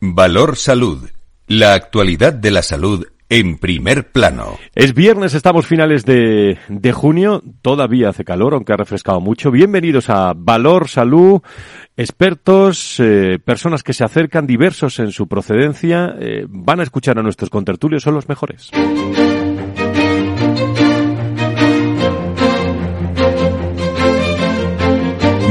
[0.00, 1.08] Valor Salud.
[1.46, 4.58] La actualidad de la salud en primer plano.
[4.74, 9.50] Es viernes, estamos finales de, de, junio, todavía hace calor, aunque ha refrescado mucho.
[9.50, 11.40] Bienvenidos a Valor Salud,
[11.96, 17.22] expertos, eh, personas que se acercan, diversos en su procedencia, eh, van a escuchar a
[17.22, 18.70] nuestros contertulios, son los mejores.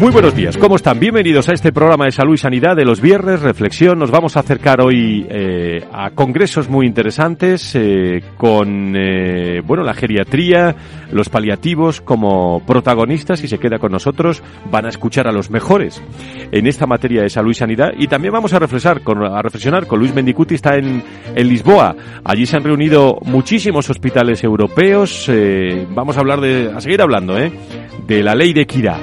[0.00, 0.98] Muy buenos días, ¿cómo están?
[0.98, 3.98] Bienvenidos a este programa de salud y sanidad de los viernes, reflexión.
[3.98, 9.92] Nos vamos a acercar hoy eh, a congresos muy interesantes eh, con, eh, bueno, la
[9.92, 10.74] geriatría,
[11.12, 14.42] los paliativos como protagonistas y se queda con nosotros.
[14.70, 16.02] Van a escuchar a los mejores
[16.50, 19.86] en esta materia de salud y sanidad y también vamos a reflexionar con, a reflexionar
[19.86, 21.02] con Luis Mendicuti, está en,
[21.34, 21.94] en Lisboa.
[22.24, 25.30] Allí se han reunido muchísimos hospitales europeos.
[25.90, 27.52] vamos a hablar de, a seguir hablando, ¿eh?
[28.06, 28.98] De la ley de equidad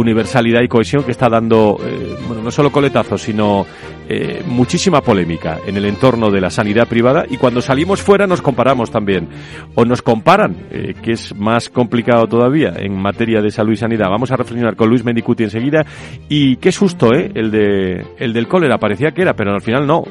[0.00, 3.66] universalidad y cohesión que está dando, eh, bueno, no solo coletazos, sino
[4.08, 8.42] eh, muchísima polémica en el entorno de la sanidad privada y cuando salimos fuera nos
[8.42, 9.28] comparamos también
[9.74, 14.08] o nos comparan, eh, que es más complicado todavía en materia de salud y sanidad.
[14.10, 15.84] Vamos a reflexionar con Luis Mendicuti enseguida
[16.28, 17.30] y qué susto, ¿eh?
[17.34, 20.04] El de el del cólera parecía que era, pero al final no.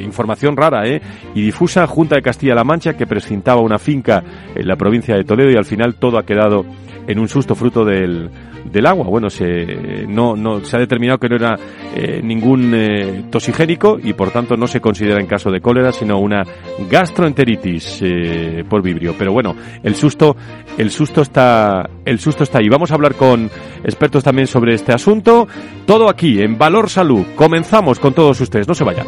[0.00, 1.00] información rara, ¿eh?
[1.34, 4.22] Y difusa Junta de Castilla-La Mancha que presentaba una finca
[4.54, 6.64] en la provincia de Toledo y al final todo ha quedado
[7.06, 8.30] en un susto fruto del
[8.64, 9.06] del agua.
[9.06, 11.58] Bueno, se, no, no, se ha determinado que no era
[11.94, 16.18] eh, ningún eh, tosigénico y por tanto no se considera en caso de cólera, sino
[16.18, 16.44] una
[16.90, 19.14] gastroenteritis eh, por vibrio.
[19.18, 20.36] Pero bueno, el susto,
[20.78, 22.68] el susto está, el susto está ahí.
[22.68, 23.50] Vamos a hablar con
[23.84, 25.48] expertos también sobre este asunto.
[25.86, 27.24] Todo aquí en Valor Salud.
[27.34, 28.68] Comenzamos con todos ustedes.
[28.68, 29.06] No se vayan.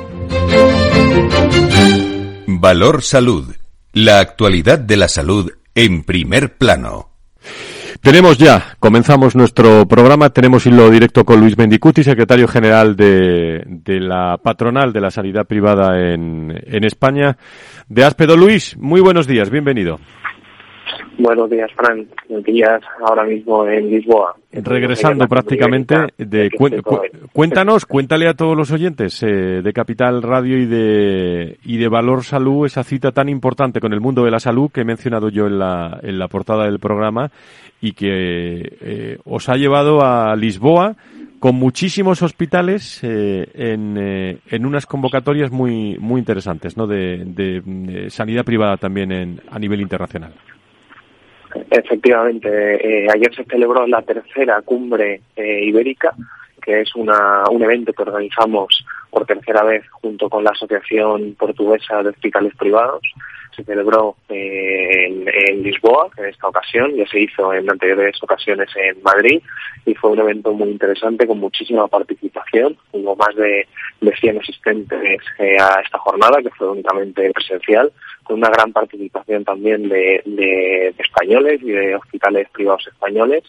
[2.47, 3.55] Valor Salud.
[3.93, 7.11] La actualidad de la salud en primer plano.
[8.03, 14.01] Tenemos ya, comenzamos nuestro programa, tenemos hilo directo con Luis Mendicuti, secretario general de, de
[14.01, 17.37] la patronal de la sanidad privada en, en España,
[17.89, 18.37] de Aspedo.
[18.37, 20.01] Luis, muy buenos días, bienvenido.
[21.17, 22.09] Buenos días, Fran.
[22.29, 24.35] Buenos días ahora mismo en Lisboa.
[24.51, 26.51] Regresando prácticamente, de,
[27.33, 32.25] cuéntanos, cuéntale a todos los oyentes eh, de Capital Radio y de, y de Valor
[32.25, 35.47] Salud esa cita tan importante con el mundo de la salud que he mencionado yo
[35.47, 37.31] en la, en la portada del programa
[37.83, 40.97] y que eh, os ha llevado a Lisboa
[41.39, 46.87] con muchísimos hospitales eh, en, en, unas convocatorias muy, muy interesantes ¿no?
[46.87, 50.33] de, de sanidad privada también en, a nivel internacional.
[51.71, 56.15] Efectivamente, eh, ayer se celebró la tercera cumbre eh, ibérica,
[56.63, 62.03] que es una, un evento que organizamos por tercera vez junto con la Asociación Portuguesa
[62.03, 63.03] de Hospitales Privados.
[63.55, 68.69] Se celebró eh, en, en, Lisboa en esta ocasión, ya se hizo en anteriores ocasiones
[68.77, 69.43] en Madrid
[69.85, 72.77] y fue un evento muy interesante con muchísima participación.
[72.93, 73.67] Hubo más de,
[74.01, 77.93] de 100 asistentes a esta jornada, que fue únicamente presencial
[78.25, 83.45] con una gran participación también de, de, españoles y de hospitales privados españoles,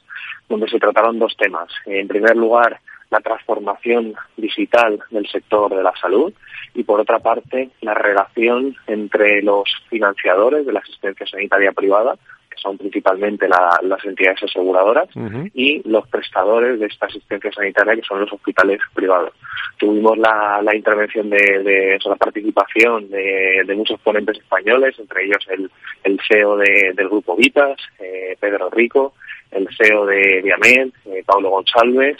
[0.50, 1.69] donde se trataron dos temas.
[1.86, 2.80] En primer lugar,
[3.13, 6.34] la transformación digital del sector de la salud
[6.74, 12.16] y, por otra parte, la relación entre los financiadores de la asistencia sanitaria privada
[12.53, 15.09] que son principalmente la, las entidades aseguradoras,
[15.56, 19.34] y los prestadores de esta asistencia sanitaria, que son los hospitales privados.
[19.78, 25.44] Tuvimos la, la intervención de, de la participación de, de, muchos ponentes españoles, entre ellos
[25.50, 25.72] el,
[26.03, 29.13] el CEO de, del Grupo Vitas, eh, Pedro Rico,
[29.50, 32.18] el CEO de Diamed, eh, Pablo González,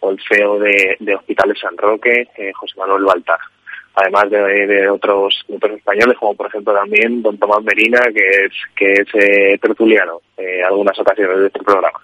[0.00, 3.38] o el CEO de, de Hospitales San Roque, eh, José Manuel Baltar
[3.96, 8.92] además de, de otros, españoles, como por ejemplo también don Tomás Merina, que es, que
[8.92, 11.98] es eh, tertuliano en algunas ocasiones de este programa.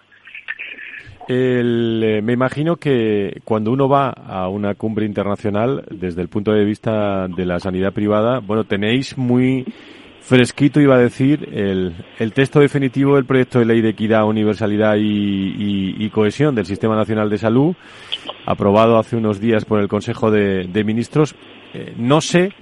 [1.28, 6.64] Eh, me imagino que cuando uno va a una cumbre internacional, desde el punto de
[6.64, 9.64] vista de la sanidad privada, bueno, tenéis muy
[10.22, 14.96] fresquito, iba a decir, el, el texto definitivo del proyecto de ley de equidad, universalidad
[14.98, 17.74] y, cohesión del Sistema Nacional de Salud,
[18.46, 21.34] aprobado hace unos días por el Consejo de, Ministros.
[21.74, 22.52] Eh, no sé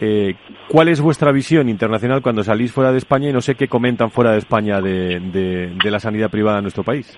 [0.00, 0.34] eh,
[0.68, 4.10] cuál es vuestra visión internacional cuando salís fuera de España y no sé qué comentan
[4.10, 7.16] fuera de España de la sanidad privada en nuestro país.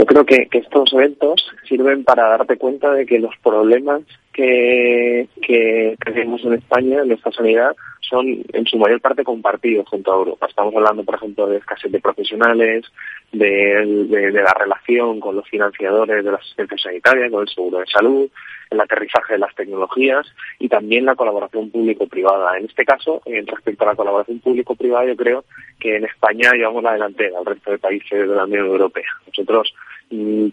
[0.00, 4.02] Yo creo que, que, estos eventos sirven para darte cuenta de que los problemas
[4.32, 7.76] que, que tenemos en España, en nuestra sanidad,
[8.10, 10.46] son en su mayor parte compartidos junto a Europa.
[10.46, 12.84] Estamos hablando, por ejemplo, de escasez de profesionales,
[13.32, 18.28] de, la relación con los financiadores de la asistencia sanitaria, con el seguro de salud,
[18.70, 20.26] el aterrizaje de las tecnologías
[20.58, 22.58] y también la colaboración público-privada.
[22.58, 25.44] En este caso, en respecto a la colaboración público-privada, yo creo
[25.78, 29.10] que en España llevamos la delantera al resto de países de la Unión Europea.
[29.28, 29.72] Nosotros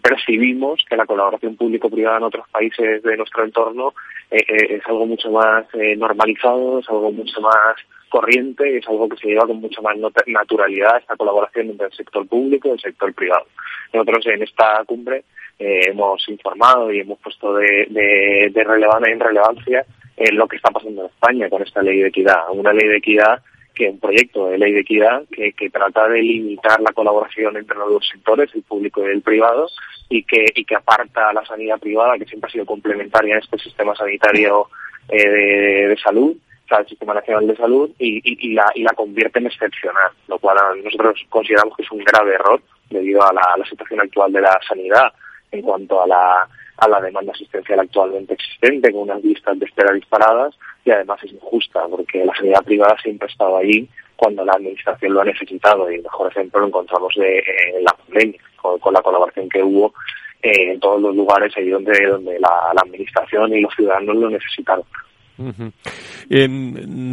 [0.00, 3.92] percibimos que la colaboración público-privada en otros países de nuestro entorno
[4.30, 7.76] eh, eh, es algo mucho más eh, normalizado, es algo mucho más
[8.08, 9.94] corriente es algo que se lleva con mucha más
[10.26, 13.44] naturalidad esta colaboración entre el sector público y el sector privado.
[13.92, 15.24] Nosotros en esta cumbre
[15.58, 19.84] hemos informado y hemos puesto de, de, de relevancia en relevancia
[20.32, 22.50] lo que está pasando en España con esta ley de equidad.
[22.50, 23.42] Una ley de equidad
[23.78, 27.78] que un proyecto de ley de equidad que, que trata de limitar la colaboración entre
[27.78, 29.68] los dos sectores, el público y el privado,
[30.08, 33.58] y que, y que aparta la sanidad privada, que siempre ha sido complementaria en este
[33.58, 34.68] sistema sanitario
[35.08, 38.92] eh, de, salud, o sea, el Sistema Nacional de Salud, y, y, la, y la
[38.92, 42.60] convierte en excepcional, lo cual nosotros consideramos que es un grave error
[42.90, 45.12] debido a la situación actual de la sanidad
[45.52, 46.48] en cuanto a la,
[46.78, 50.54] a la demanda asistencial actualmente existente, con unas listas de espera disparadas,
[50.84, 55.14] y además es injusta porque la sanidad privada siempre ha estado ahí cuando la administración
[55.14, 59.00] lo ha necesitado y el mejor ejemplo lo encontramos de, en la pandemia con, la
[59.00, 59.94] colaboración que hubo
[60.42, 64.84] eh, en todos los lugares ahí donde, donde la, administración y los ciudadanos lo necesitaron.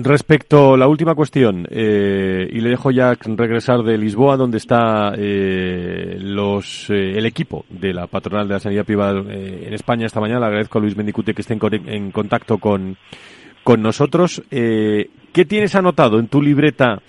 [0.04, 5.14] Respecto a la última cuestión, eh, y le dejo ya regresar de Lisboa, donde está
[5.18, 10.42] eh, los, el equipo de la patronal de la sanidad privada en España esta mañana.
[10.42, 12.98] Le agradezco a Luis Mendicute que esté en, contacto con,
[13.64, 14.42] con nosotros.
[14.52, 17.02] Eh, ¿Qué tienes anotado en tu libreta,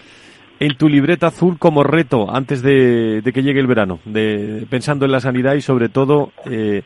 [0.59, 5.13] en tu libreta azul como reto antes de, que llegue el verano, de, pensando en
[5.13, 6.83] la sanidad y sobre todo eh,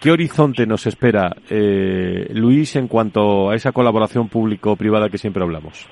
[0.00, 5.88] qué horizonte nos espera, eh, Luis, en cuanto a esa colaboración público-privada que siempre hablamos?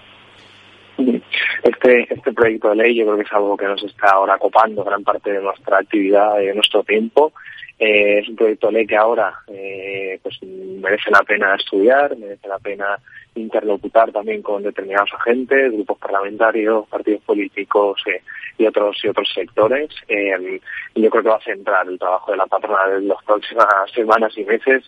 [1.62, 4.84] Este, este proyecto de ley yo creo que es algo que nos está ahora copando
[4.84, 7.32] gran parte de nuestra actividad y de nuestro tiempo
[7.80, 12.46] eh, es un proyecto de ley que ahora eh, pues merece la pena estudiar, merece
[12.46, 12.98] la pena
[13.34, 18.22] interlocutar también con determinados agentes, grupos parlamentarios, partidos políticos eh,
[18.58, 19.88] y otros y otros sectores.
[20.06, 23.66] y yo creo que va a centrar el trabajo de la patronal en las próximas
[23.94, 24.84] semanas y meses,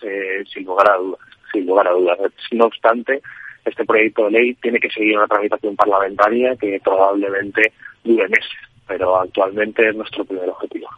[0.53, 1.21] sin lugar a dudas.
[1.51, 2.19] Sin lugar a dudas.
[2.51, 3.23] No obstante,
[3.65, 7.73] este proyecto de ley tiene que seguir una tramitación parlamentaria que probablemente
[8.05, 8.51] dure meses,
[8.87, 10.89] pero actualmente es nuestro primer objetivo.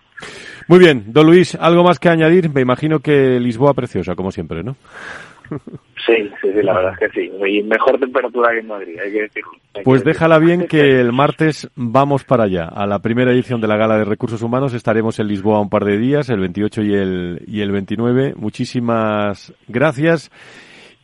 [0.69, 2.49] Muy bien, don Luis, ¿algo más que añadir?
[2.51, 4.77] Me imagino que Lisboa preciosa, como siempre, ¿no?
[6.07, 7.33] Sí, sí, sí, la verdad es que sí.
[7.47, 9.53] Y mejor temperatura que en Madrid, hay que decirlo.
[9.85, 12.65] pues déjala bien que el martes vamos para allá.
[12.65, 15.85] A la primera edición de la Gala de Recursos Humanos estaremos en Lisboa un par
[15.85, 18.35] de días, el 28 y el, y el 29.
[18.37, 20.31] Muchísimas gracias.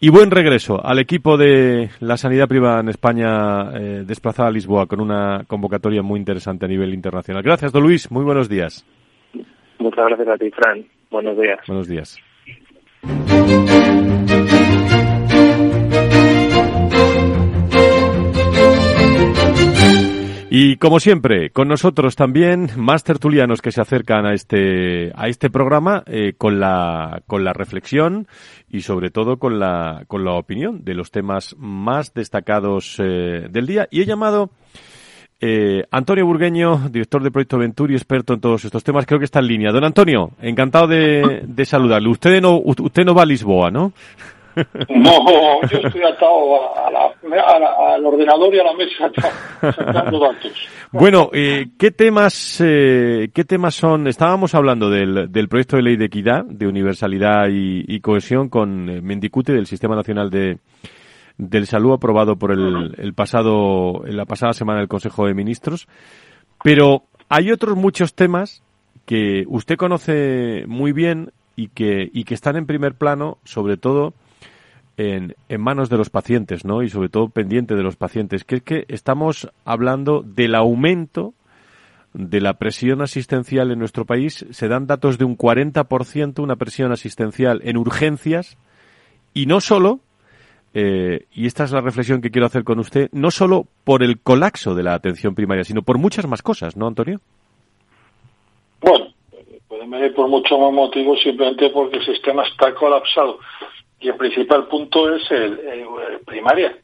[0.02, 4.86] Y buen regreso al equipo de la sanidad privada en España eh, desplazada a Lisboa
[4.86, 7.42] con una convocatoria muy interesante a nivel internacional.
[7.42, 8.10] Gracias, don Luis.
[8.10, 8.86] Muy buenos días.
[9.78, 10.86] Muchas gracias a ti, Fran.
[11.10, 11.58] Buenos días.
[11.66, 12.18] Buenos días.
[20.52, 25.48] Y como siempre, con nosotros también más tertulianos que se acercan a este a este
[25.48, 28.26] programa eh, con la con la reflexión
[28.68, 33.66] y sobre todo con la con la opinión de los temas más destacados eh, del
[33.68, 33.86] día.
[33.92, 34.50] Y he llamado
[35.40, 39.38] eh, Antonio Burgueño, director de Proyecto Venturi, experto en todos estos temas, creo que está
[39.38, 39.70] en línea.
[39.70, 42.10] Don Antonio, encantado de, saludarle.
[42.10, 43.92] Usted no, usted no va a Lisboa, ¿no?
[44.88, 49.10] No, yo estoy atado al ordenador y a la mesa
[49.60, 50.52] sacando datos.
[50.92, 54.08] Bueno, eh, ¿qué temas eh, qué temas son?
[54.08, 59.52] Estábamos hablando del, del proyecto de ley de equidad, de universalidad y, cohesión con Mendicute
[59.52, 60.58] del Sistema Nacional de,
[61.38, 65.86] del salud aprobado por el, el pasado, en la pasada semana del Consejo de Ministros.
[66.64, 68.64] Pero hay otros muchos temas
[69.06, 74.14] que usted conoce muy bien y que, y que están en primer plano, sobre todo
[74.96, 76.82] en, en, manos de los pacientes, ¿no?
[76.82, 81.34] Y sobre todo pendiente de los pacientes, que es que estamos hablando del aumento
[82.12, 84.44] de la presión asistencial en nuestro país.
[84.50, 88.58] Se dan datos de un 40%, una presión asistencial en urgencias,
[89.32, 90.00] y no solo
[90.72, 94.20] eh, y esta es la reflexión que quiero hacer con usted, no solo por el
[94.20, 97.18] colapso de la atención primaria, sino por muchas más cosas, ¿no, Antonio?
[98.80, 99.06] Bueno,
[99.66, 103.38] pueden venir por muchos motivos, simplemente porque el sistema está colapsado.
[104.00, 105.60] Y el principal punto es el,
[106.24, 106.76] primaria.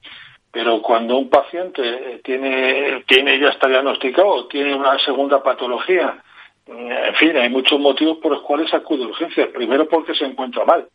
[0.51, 6.23] Pero cuando un paciente tiene, tiene ya está diagnosticado, tiene una segunda patología,
[6.67, 9.49] en fin, hay muchos motivos por los cuales acude a urgencias.
[9.49, 10.89] Primero porque se encuentra mal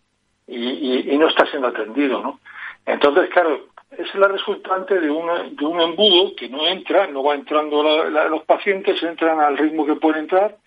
[0.48, 2.40] y, no está siendo atendido, ¿no?
[2.86, 7.84] Entonces, claro, es la resultante de, de un embudo que no entra, no va entrando
[7.84, 10.58] los pacientes, entran al ritmo que pueden entrar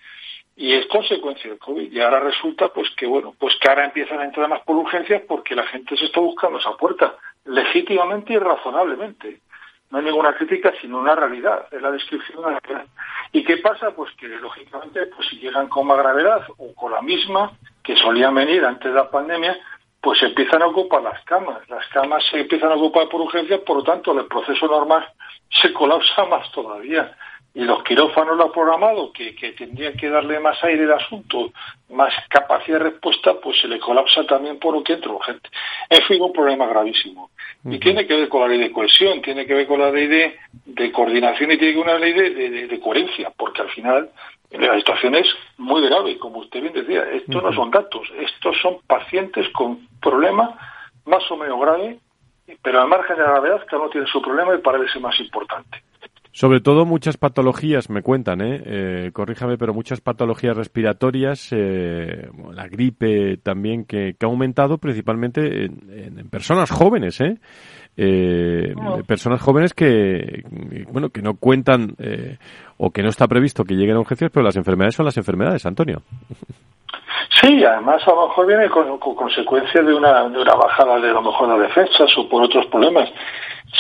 [0.57, 1.93] y es consecuencia del COVID.
[1.93, 5.23] Y ahora resulta pues que bueno, pues que ahora empiezan a entrar más por urgencias
[5.27, 9.41] porque la gente se está buscando esa puerta, legítimamente y razonablemente.
[9.91, 12.87] No hay ninguna crítica, sino una realidad, es la descripción de la realidad.
[13.33, 13.91] ¿Y qué pasa?
[13.93, 18.35] Pues que lógicamente, pues si llegan con más gravedad o con la misma que solían
[18.35, 19.57] venir antes de la pandemia,
[20.01, 21.69] pues empiezan a ocupar las camas.
[21.69, 25.07] Las camas se empiezan a ocupar por urgencias, por lo tanto el proceso normal
[25.63, 27.17] se colapsa más todavía
[27.55, 31.53] y los quirófanos lo programado, que, que tendrían que darle más aire al asunto,
[31.91, 35.49] más capacidad de respuesta, pues se le colapsa también por lo que entra urgente.
[35.89, 37.31] Es un problema gravísimo.
[37.65, 40.09] Y tiene que ver con la ley de cohesión, tiene que ver con la ley
[40.09, 44.11] de, coordinación y tiene que ver con una ley de, de, coherencia, porque al final
[44.51, 47.05] la situación es muy grave, como usted bien decía.
[47.05, 50.51] Estos no son datos, estos son pacientes con problemas
[51.07, 51.99] más o menos graves,
[52.63, 55.19] pero al margen de la gravedad, cada uno tiene su problema y para ese más
[55.21, 55.83] importante.
[56.35, 58.61] Sobre todo muchas patologías, me cuentan, ¿eh?
[58.67, 66.29] eh corríjame, pero muchas patologías respiratorias, eh, la gripe también que, ha aumentado principalmente en,
[66.31, 67.37] personas jóvenes, ¿eh?
[67.97, 68.75] eh
[69.07, 70.43] personas jóvenes que,
[70.91, 71.95] bueno, que no cuentan
[72.79, 75.65] o que no está previsto que lleguen a urgencias, pero las enfermedades son las enfermedades,
[75.67, 76.03] Antonio.
[77.41, 81.13] Sí, además a lo mejor viene con, consecuencia de una, de una bajada de a
[81.13, 83.09] lo mejor las defensas o por otros problemas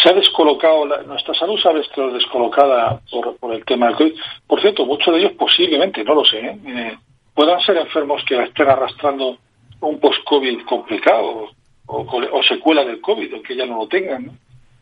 [0.02, 3.00] se ha descolocado, nuestra salud se ha visto descolocada
[3.40, 4.14] por, el tema del COVID.
[4.46, 6.58] Por cierto, muchos de ellos posiblemente, no lo sé, ¿eh?
[6.66, 6.98] Eh,
[7.34, 9.38] puedan ser enfermos que estén arrastrando
[9.80, 11.50] un post-COVID complicado
[11.86, 14.30] o, secuela del COVID, aunque ya no lo tengan.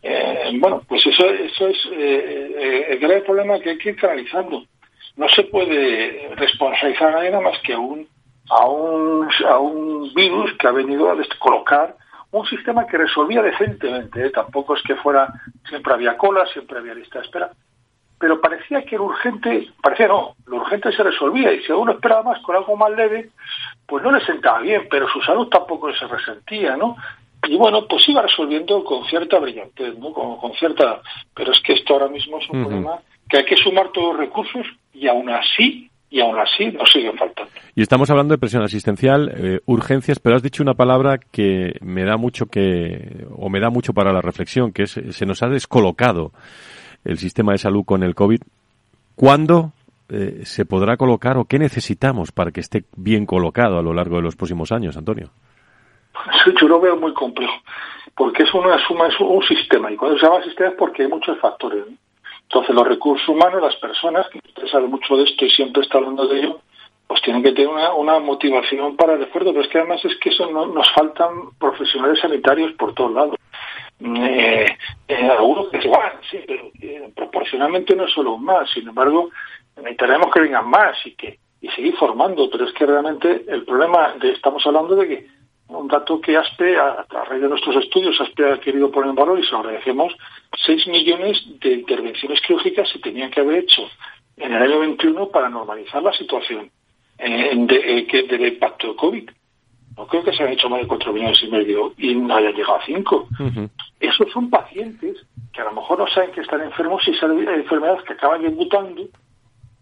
[0.02, 4.64] Eh, bueno, pues eso, eso es el grave problema que hay que ir canalizando.
[5.16, 8.06] No se puede responsabilizar a nadie nada más que a un,
[8.50, 11.96] a un, a un virus que ha venido a descolocar
[12.32, 14.30] un sistema que resolvía decentemente, ¿eh?
[14.30, 15.32] tampoco es que fuera,
[15.68, 17.50] siempre había cola, siempre había lista de espera,
[18.18, 22.22] pero parecía que lo urgente, parecía no, lo urgente se resolvía y si uno esperaba
[22.22, 23.30] más con algo más leve,
[23.86, 26.96] pues no le sentaba bien, pero su salud tampoco se resentía, ¿no?
[27.46, 30.12] Y bueno, pues iba resolviendo con cierta brillantez, ¿no?
[30.12, 31.02] Con, cierta,
[31.34, 32.98] pero es que esto ahora mismo es un problema
[33.28, 37.16] que hay que sumar todos los recursos y aún así y aún así nos siguen
[37.16, 37.50] faltando.
[37.74, 42.04] Y estamos hablando de presión asistencial, eh, urgencias, pero has dicho una palabra que me
[42.04, 45.48] da mucho que, o me da mucho para la reflexión, que es, se nos ha
[45.48, 46.32] descolocado
[47.04, 48.42] el sistema de salud con el COVID.
[49.16, 49.72] ¿Cuándo
[50.10, 54.16] eh, se podrá colocar o qué necesitamos para que esté bien colocado a lo largo
[54.16, 55.30] de los próximos años, Antonio?
[56.60, 57.54] Yo lo veo muy complejo,
[58.14, 61.08] porque es una suma, es un sistema, y cuando se llama sistema es porque hay
[61.08, 61.84] muchos factores.
[62.52, 65.96] Entonces, los recursos humanos, las personas, que usted sabe mucho de esto y siempre está
[65.96, 66.60] hablando de ello,
[67.06, 70.28] pues tienen que tener una, motivación para el esfuerzo, pero es que además es que
[70.28, 73.36] eso no, nos faltan profesionales sanitarios por todos lados.
[74.00, 74.66] Eh,
[75.08, 79.30] eh, algunos que van, sí, pero eh, proporcionalmente no es solo más, sin embargo,
[79.76, 84.14] necesitaremos que vengan más y que y seguir formando, pero es que realmente el problema
[84.20, 85.26] de estamos hablando de que
[85.78, 89.38] un dato que ASPE, a, raíz de nuestros estudios, ASPE ha querido poner en valor
[89.38, 90.14] y se lo agradecemos,
[90.64, 93.82] 6 millones de intervenciones quirúrgicas se tenían que haber hecho
[94.36, 96.70] en el año 21 para normalizar la situación
[97.18, 99.30] eh, de, eh, del impacto de COVID.
[99.96, 102.54] No creo que se han hecho más de 4 millones y medio y no hayan
[102.54, 103.28] llegado a 5.
[104.00, 105.18] Esos son pacientes
[105.52, 109.02] que a lo mejor no saben que están enfermos y salen enfermedades que acaban debutando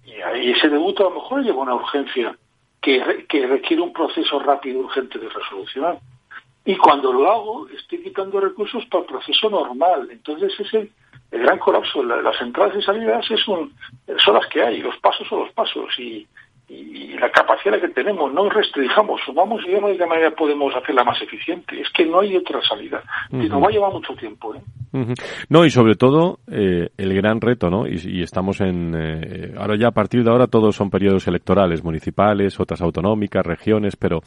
[0.04, 2.36] y ahí ese debut a lo mejor lleva una urgencia
[2.80, 5.98] que, que requiere un proceso rápido y urgente de resolución.
[6.64, 10.08] Y cuando lo hago, estoy quitando recursos para el proceso normal.
[10.10, 10.90] Entonces, ese
[11.30, 12.02] el gran colapso.
[12.02, 13.72] las entradas y salidas es un,
[14.18, 15.98] son las que hay, los pasos son los pasos.
[15.98, 16.26] Y,
[16.68, 21.02] y la capacidad que tenemos, no restringamos, sumamos y vemos de qué manera podemos hacerla
[21.02, 21.80] más eficiente.
[21.80, 23.02] Es que no hay otra salida.
[23.30, 24.54] Y nos va a llevar mucho tiempo.
[24.54, 24.60] ¿eh?
[25.48, 27.86] No, y sobre todo eh, el gran reto, ¿no?
[27.86, 28.94] Y, estamos en.
[28.94, 33.96] Eh, ahora ya a partir de ahora todos son periodos electorales, municipales, otras autonómicas, regiones,
[33.96, 34.20] pero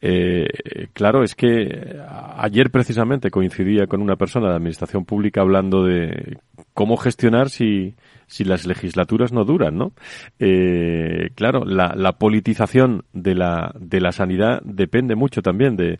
[0.00, 0.46] eh,
[0.92, 1.96] claro, es que
[2.36, 6.38] ayer precisamente coincidía con una persona de administración pública hablando de
[6.74, 7.94] cómo gestionar si
[8.30, 9.92] si las legislaturas no duran, ¿no?
[10.38, 15.98] Eh, claro, la, la, politización de la, de la sanidad depende mucho también de,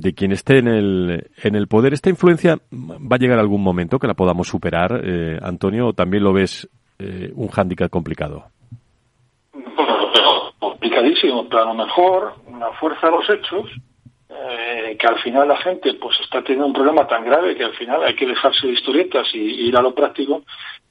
[0.00, 1.92] de quien esté en el, en el poder.
[1.92, 6.24] ¿Esta influencia va a llegar algún momento que la podamos superar, eh, Antonio, o también
[6.24, 8.46] lo ves eh, un hándicap complicado?
[10.58, 13.70] complicadísimo, pero a lo mejor una fuerza de los hechos
[14.28, 17.74] eh, que al final la gente pues está teniendo un problema tan grave que al
[17.74, 20.42] final hay que dejarse de historietas y, ir a lo práctico,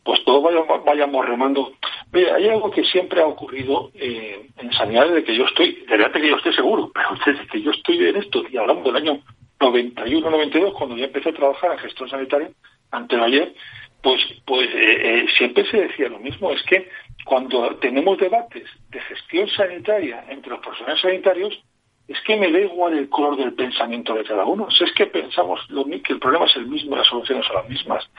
[0.03, 0.43] pues todos
[0.85, 1.73] vayamos, remando.
[2.11, 6.21] Mira, hay algo que siempre ha ocurrido en sanidad desde que yo estoy, desde antes
[6.21, 9.21] que yo esté seguro, pero desde que yo estoy en esto y hablando del año
[9.59, 12.49] 91, 92, cuando ya empecé a trabajar en gestión sanitaria,
[12.91, 13.53] ante ayer,
[14.01, 16.89] pues, pues eh, eh, siempre se decía lo mismo, es que
[17.25, 21.63] cuando tenemos debates de gestión sanitaria entre los profesionales sanitarios,
[22.07, 24.67] es que me da igual el color del pensamiento de cada uno.
[24.67, 28.09] es que pensamos lo, que el problema es el mismo, las soluciones son las mismas.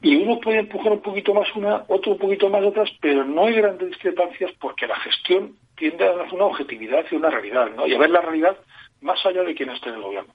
[0.00, 3.46] Y uno puede empujar un poquito más una, otro un poquito más otras, pero no
[3.46, 7.86] hay grandes discrepancias porque la gestión tiende a dar una objetividad y una realidad, ¿no?
[7.86, 8.56] Y a ver la realidad
[9.00, 10.32] más allá de quien esté en el gobierno.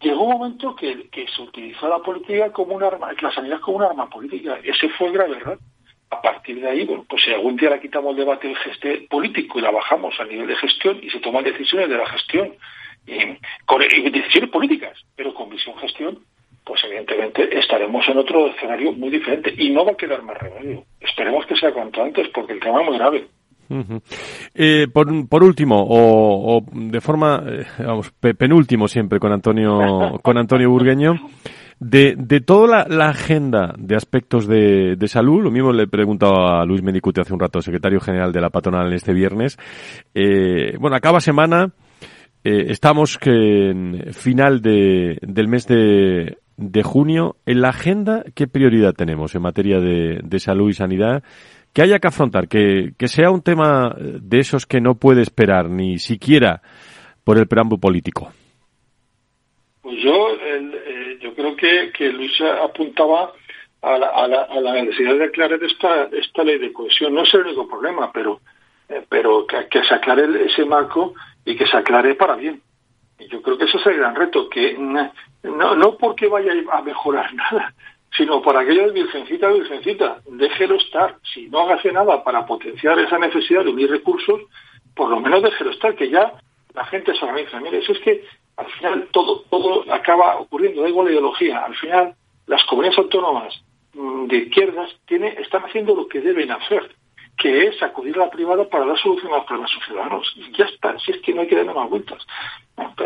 [0.00, 3.78] Llegó un momento que, que se utilizó la política como un arma, la sanidad como
[3.78, 4.58] un arma política.
[4.62, 5.58] Ese fue el grave error
[6.10, 9.58] a partir de ahí, bueno, pues si algún día la quitamos el debate del político
[9.58, 12.52] y la bajamos a nivel de gestión y se toman decisiones de la gestión,
[13.06, 13.18] y,
[13.64, 16.18] con, decisiones políticas, pero con visión gestión,
[16.64, 20.84] pues evidentemente estaremos en otro escenario muy diferente y no va a quedar más remedio.
[21.00, 23.26] Esperemos que sea cuanto antes porque el tema es muy grave.
[24.54, 30.38] eh, por, por, último, o, o de forma, eh, vamos, penúltimo siempre con Antonio, con
[30.38, 31.14] Antonio Burgueño,
[31.78, 36.46] de, de toda la, agenda de aspectos de, de, salud, lo mismo le he preguntado
[36.46, 39.58] a Luis Mendicute hace un rato, secretario general de la patronal este viernes.
[40.14, 41.72] Eh, bueno, acaba semana,
[42.44, 47.36] eh, estamos que en final de, del mes de, de junio.
[47.44, 51.22] En la agenda, ¿qué prioridad tenemos en materia de, de salud y sanidad?
[51.72, 55.68] que haya que afrontar, que, que, sea un tema de esos que no puede esperar
[55.68, 56.62] ni siquiera
[57.22, 58.32] por el preámbulo político.
[59.82, 60.10] Pues yo,
[61.26, 63.32] yo creo que, que Luis apuntaba
[63.82, 67.14] a la, a, la, a la, necesidad de aclarar esta, esta ley de cohesión.
[67.14, 68.40] No es el único problema, pero,
[68.88, 71.14] eh, pero que, que, se aclare ese marco
[71.44, 72.62] y que se aclare para bien.
[73.18, 76.82] Y yo creo que ese es el gran reto, que no, no porque vaya a
[76.82, 77.74] mejorar nada,
[78.16, 81.16] sino para aquello de virgencita, virgencita, déjelo estar.
[81.34, 84.42] Si no hace nada para potenciar esa necesidad de unir recursos,
[84.94, 86.32] por lo menos déjelo estar, que ya
[86.72, 87.58] la gente se organiza.
[87.58, 88.24] Mire, eso es que
[88.56, 92.14] al final todo, todo acaba ocurriendo, da igual la ideología, al final
[92.46, 93.62] las comunidades autónomas
[93.94, 96.94] mm, de izquierdas tiene, están haciendo lo que deben hacer,
[97.36, 100.34] que es acudir a la privada para dar solución a los problemas ciudadanos.
[100.36, 102.26] Y ya está, si es que no hay que darle más vueltas.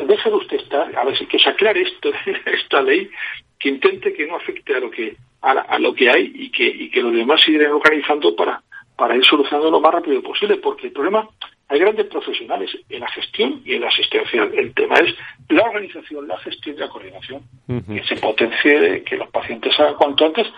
[0.06, 2.12] déjelo usted estar, a ver si que se aclare esto,
[2.46, 3.10] esta ley,
[3.58, 6.90] que intente que no afecte a lo que, a, lo que hay y que, y
[6.90, 8.62] que los demás sigan organizando para,
[8.96, 11.28] para ir solucionando lo más rápido posible, porque el problema
[11.70, 14.42] hay grandes profesionales en la gestión y en la asistencia.
[14.42, 15.14] El tema es
[15.48, 17.42] la organización, la gestión y la coordinación.
[17.86, 20.48] Que se potencie, que los pacientes hagan cuanto antes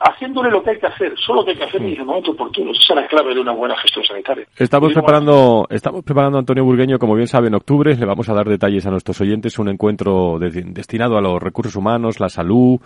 [0.00, 2.32] haciéndole lo que hay que hacer, solo lo que hay que hacer en el momento
[2.32, 2.70] oportuno.
[2.70, 4.46] Esa es la clave de una buena gestión sanitaria.
[4.56, 7.94] Estamos preparando, estamos preparando Antonio Burgueño, como bien sabe, en octubre.
[7.96, 9.58] Le vamos a dar detalles a nuestros oyentes.
[9.58, 12.80] Un encuentro destinado a los recursos humanos, la salud.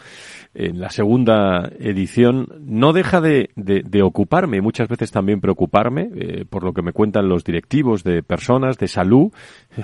[0.55, 6.63] En la segunda edición no deja de, de, ocuparme, muchas veces también preocuparme, eh, por
[6.65, 9.33] lo que me cuentan los directivos de personas, de salud.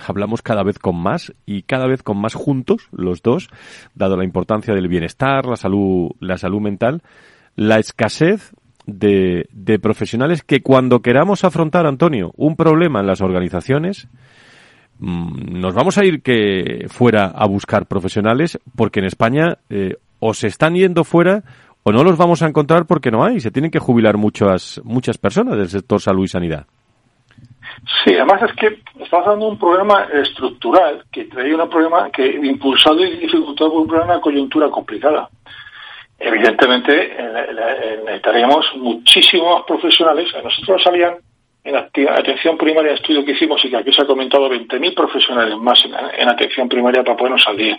[0.07, 3.49] Hablamos cada vez con más y cada vez con más juntos, los dos,
[3.95, 7.03] dado la importancia del bienestar, la salud, la salud mental
[7.59, 8.53] la escasez
[8.87, 14.09] de, profesionales que cuando queramos afrontar, Antonio, un problema en las organizaciones,
[15.01, 20.35] mm, nos vamos a ir que fuera a buscar profesionales porque en España eh, o
[20.35, 21.43] se están yendo fuera
[21.83, 23.41] o no los vamos a encontrar porque no hay.
[23.41, 26.65] Se tienen que jubilar muchas, muchas personas del sector salud y sanidad.
[28.05, 32.25] Sí, además es que estamos hablando de un problema estructural que trae un problema que
[32.25, 35.29] impulsado y dificultado por un problema de coyuntura complicada
[36.19, 37.17] evidentemente
[38.05, 40.35] necesitaríamos muchísimos profesionales.
[40.35, 41.17] A nosotros salían
[41.65, 45.79] en atención primaria, estudio que hicimos y que aquí se ha comentado 20.000 profesionales más
[45.85, 47.79] en, atención primaria para podernos al día.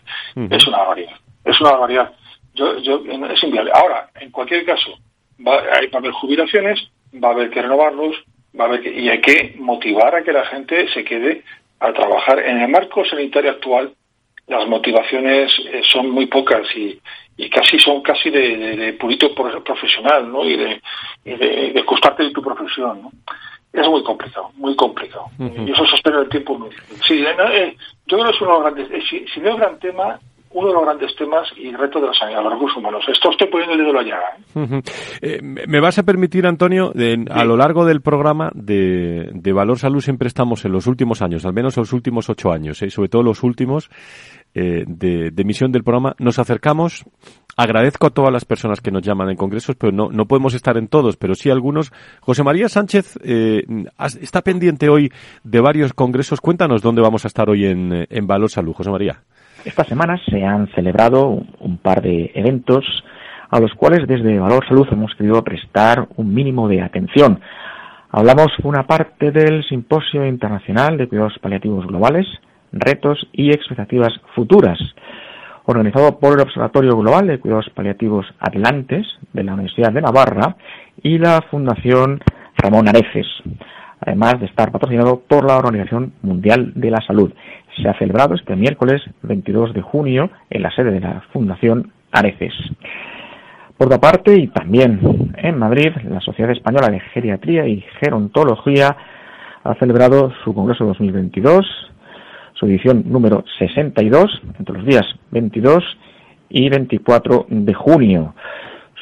[0.49, 1.15] Es una barbaridad.
[1.43, 2.13] Es una barbaridad.
[2.53, 3.71] Yo, yo, es inviable.
[3.73, 4.91] Ahora, en cualquier caso,
[5.45, 8.15] va, hay, va a haber jubilaciones, va a haber que renovarlos,
[8.59, 11.43] va a haber que, y hay que motivar a que la gente se quede
[11.79, 13.93] a trabajar en el marco sanitario actual
[14.49, 16.99] las motivaciones eh, son muy pocas y,
[17.39, 20.43] y casi son casi de, de, purito profesional, ¿no?
[20.43, 20.81] Y de,
[21.23, 23.11] y de, de costarte de tu profesión, ¿no?
[23.71, 25.27] Es muy complicado, muy complicado.
[25.39, 26.97] Y eso sostener el tiempo muy difícil.
[27.07, 29.57] Sí, eh, yo creo que es uno de los grandes, eh, si, si no es
[29.57, 30.19] gran tema,
[30.51, 33.05] uno de los grandes temas y reto de la sanidad, los recursos humanos.
[33.07, 34.37] Esto estoy poniendo el dedo la llaga.
[34.55, 34.81] ¿eh?
[35.21, 36.91] Eh, me vas a permitir, Antonio,
[37.29, 41.45] a lo largo del programa de, de, Valor Salud siempre estamos en los últimos años,
[41.45, 42.89] al menos los últimos ocho años, ¿eh?
[42.89, 43.89] sobre todo los últimos
[44.53, 47.05] eh, de, de del programa, nos acercamos.
[47.57, 50.77] Agradezco a todas las personas que nos llaman en congresos, pero no, no podemos estar
[50.77, 51.91] en todos, pero sí algunos.
[52.21, 53.63] José María Sánchez eh,
[54.21, 55.11] está pendiente hoy
[55.43, 56.39] de varios congresos.
[56.39, 59.19] Cuéntanos dónde vamos a estar hoy en, en Valor Salud, José María.
[59.65, 62.85] Esta semana se han celebrado un par de eventos
[63.49, 67.41] a los cuales desde Valor Salud hemos querido prestar un mínimo de atención.
[68.11, 72.25] Hablamos una parte del Simposio Internacional de Cuidados Paliativos Globales,
[72.71, 74.79] Retos y Expectativas Futuras.
[75.65, 80.55] organizado por el Observatorio Global de Cuidados Paliativos Atlantes de la Universidad de Navarra
[81.03, 82.19] y la Fundación
[82.57, 83.27] Ramón Areces,
[84.01, 87.31] además de estar patrocinado por la Organización Mundial de la Salud.
[87.77, 92.53] Se ha celebrado este miércoles 22 de junio en la sede de la Fundación Areces.
[93.77, 94.99] Por otra parte, y también
[95.37, 98.97] en Madrid, la Sociedad Española de Geriatría y Gerontología
[99.63, 101.65] ha celebrado su Congreso 2022,
[102.59, 105.83] su edición número 62, entre los días 22
[106.49, 108.35] y 24 de junio.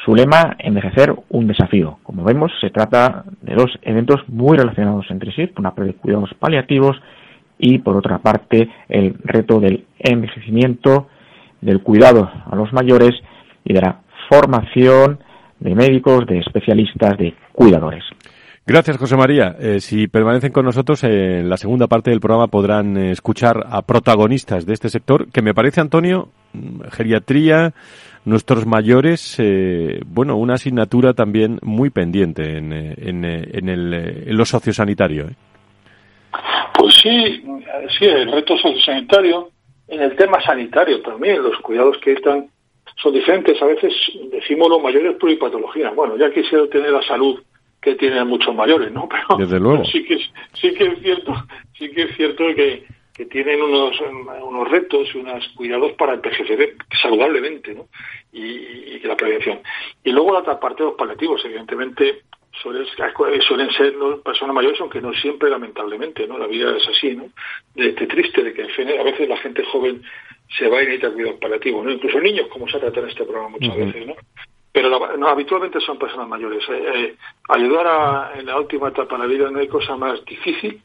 [0.04, 1.98] Su lema, envejecer un desafío.
[2.04, 5.98] Como vemos, se trata de dos eventos muy relacionados entre sí, por una parte de
[5.98, 6.96] cuidados paliativos
[7.58, 11.08] y por otra parte el reto del envejecimiento,
[11.60, 13.10] del cuidado a los mayores
[13.64, 15.18] y de la formación
[15.58, 18.04] de médicos, de especialistas, de cuidadores.
[18.68, 19.56] Gracias, José María.
[19.58, 23.80] Eh, si permanecen con nosotros, en la segunda parte del programa podrán eh, escuchar a
[23.80, 27.72] protagonistas de este sector, que me parece, Antonio, mm, geriatría,
[28.26, 34.44] nuestros mayores, eh, bueno, una asignatura también muy pendiente en, en, en, el, en lo
[34.44, 35.28] sociosanitario.
[36.78, 37.42] Pues sí,
[37.98, 39.48] sí, el reto sociosanitario,
[39.88, 42.50] en el tema sanitario también, los cuidados que están
[43.02, 43.62] son diferentes.
[43.62, 43.94] A veces
[44.30, 45.94] decimos los mayores pluripatologías.
[45.94, 47.40] Bueno, ya quisiera tener la salud
[47.80, 49.08] que tienen muchos mayores, ¿no?
[49.28, 49.84] Pero, Desde luego.
[49.84, 50.18] sí que
[50.54, 51.34] sí que es cierto,
[51.78, 53.96] sí que es cierto que, que tienen unos
[54.42, 57.86] unos retos y unos cuidados para envejecer saludablemente, ¿no?
[58.32, 59.60] Y, y la prevención.
[60.04, 62.22] Y luego la otra parte de los paliativos, evidentemente
[62.62, 62.86] suelen,
[63.42, 64.20] suelen ser ¿no?
[64.20, 66.38] personas mayores, aunque no siempre, lamentablemente, ¿no?
[66.38, 67.26] La vida es así, ¿no?
[67.74, 70.02] De, de triste, de que a veces la gente joven
[70.56, 71.92] se va y necesita cuidados paliativos, ¿no?
[71.92, 74.14] Incluso niños, como se trata en este programa muchas veces, ¿no?
[74.80, 76.62] Pero no, habitualmente son personas mayores.
[76.68, 77.16] Eh, eh,
[77.48, 80.80] ayudar a, en la última etapa de la vida no hay cosa más difícil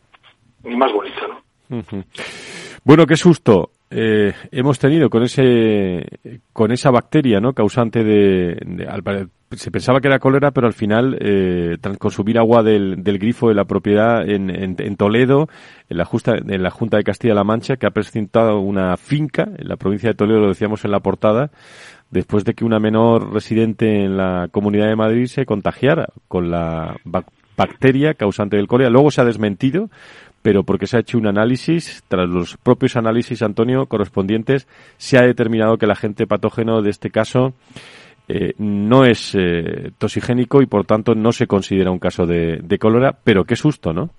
[0.64, 1.84] ni más bonita, ¿no?
[2.84, 6.04] Bueno, qué susto eh, hemos tenido con ese
[6.52, 7.54] con esa bacteria, ¿no?
[7.54, 8.58] Causante de,
[9.52, 13.50] se pensaba que era cólera, pero al final, eh, tras consumir agua del, del, grifo
[13.50, 15.48] de la propiedad en, en, en Toledo,
[15.90, 19.68] en la, justa, en la Junta de Castilla-La Mancha, que ha presentado una finca en
[19.68, 21.52] la provincia de Toledo, lo decíamos en la portada,
[22.14, 26.96] después de que una menor residente en la Comunidad de Madrid se contagiara con la
[27.58, 28.90] bacteria causante del cólera.
[28.90, 29.90] Luego se ha desmentido,
[30.42, 35.24] pero porque se ha hecho un análisis, tras los propios análisis, Antonio, correspondientes, se ha
[35.24, 37.54] determinado que el agente patógeno de este caso
[38.28, 42.78] eh, no es eh, toxigénico y por tanto no se considera un caso de, de
[42.78, 44.12] cólera, pero qué susto, ¿no?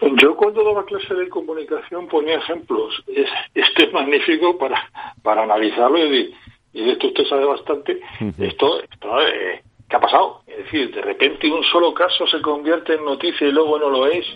[0.00, 3.02] Yo cuando daba clase de comunicación ponía ejemplos.
[3.06, 4.90] Es, este es magnífico para,
[5.22, 6.34] para analizarlo y,
[6.72, 8.00] y de esto usted sabe bastante.
[8.38, 10.42] Esto, esto eh, ¿qué ha pasado?
[10.46, 14.06] Es decir, de repente un solo caso se convierte en noticia y luego no lo
[14.06, 14.26] es.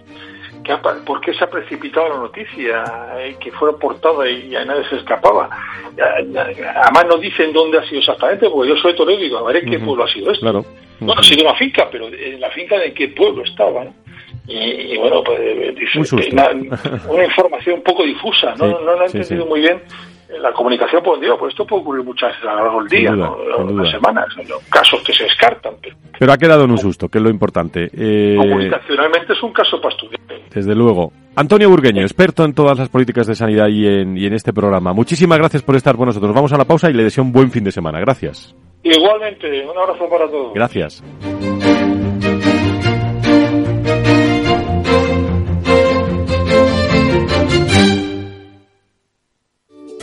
[1.05, 2.85] ¿Por qué se ha precipitado la noticia?
[3.19, 5.51] Eh, que fuera portada y a nadie se escapaba.
[5.99, 9.57] Además no dicen dónde ha sido exactamente, porque yo soy Toledo y digo, a ver
[9.63, 10.41] en qué pueblo ha sido esto.
[10.41, 10.65] Claro.
[11.01, 13.87] Bueno, ha sido una finca, pero en la finca de qué pueblo estaba.
[14.47, 15.41] Y, bueno, pues
[15.75, 16.51] dice, una,
[17.09, 19.81] una, información un poco difusa, no, no, lo he entendido muy bien
[20.41, 23.13] la comunicación, pues digo, pues esto puede ocurrir muchas veces a lo largo del día,
[23.13, 23.83] duda, ¿no?
[23.83, 24.27] las semanas,
[24.71, 25.75] casos que se descartan.
[25.81, 27.91] Pero, pero ha quedado en un susto, que es lo importante.
[27.93, 30.21] Eh, comunicacionalmente es un caso para estudiar.
[30.51, 31.13] Desde luego.
[31.37, 34.93] Antonio Burgueño, experto en todas las políticas de sanidad y en, y en este programa.
[34.93, 36.33] Muchísimas gracias por estar con nosotros.
[36.33, 37.99] Vamos a la pausa y le deseo un buen fin de semana.
[38.01, 38.55] Gracias.
[38.83, 40.55] Igualmente, un abrazo para todos.
[40.55, 41.03] Gracias.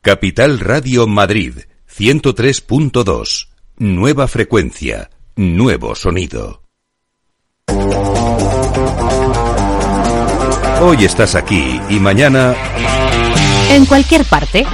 [0.00, 1.54] Capital Radio Madrid
[1.92, 3.48] 103.2.
[3.78, 6.62] Nueva frecuencia, nuevo sonido.
[10.80, 12.54] Hoy estás aquí y mañana...
[13.70, 14.64] En cualquier parte.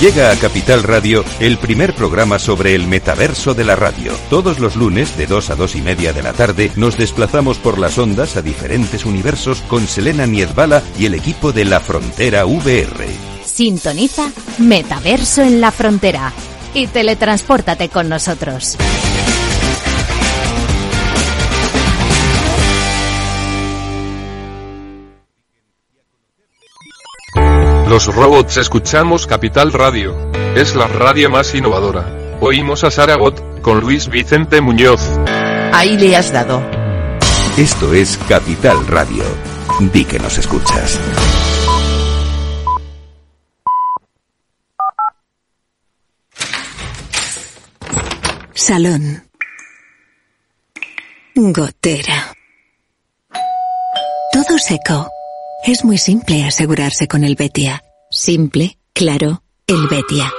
[0.00, 4.12] Llega a Capital Radio el primer programa sobre el metaverso de la radio.
[4.28, 7.78] Todos los lunes de 2 a 2 y media de la tarde nos desplazamos por
[7.78, 13.37] las ondas a diferentes universos con Selena Niezbala y el equipo de La Frontera VR.
[13.58, 16.32] Sintoniza Metaverso en la Frontera
[16.74, 18.76] y teletranspórtate con nosotros.
[27.88, 30.14] Los robots escuchamos Capital Radio.
[30.54, 32.38] Es la radio más innovadora.
[32.40, 35.00] Oímos a Saragot, con Luis Vicente Muñoz.
[35.72, 36.62] Ahí le has dado.
[37.56, 39.24] Esto es Capital Radio.
[39.80, 41.00] Di que nos escuchas.
[48.68, 49.22] Salón.
[51.34, 52.34] Gotera.
[54.30, 55.08] Todo seco.
[55.64, 57.82] Es muy simple asegurarse con el Betia.
[58.10, 60.30] Simple, claro, el Betia.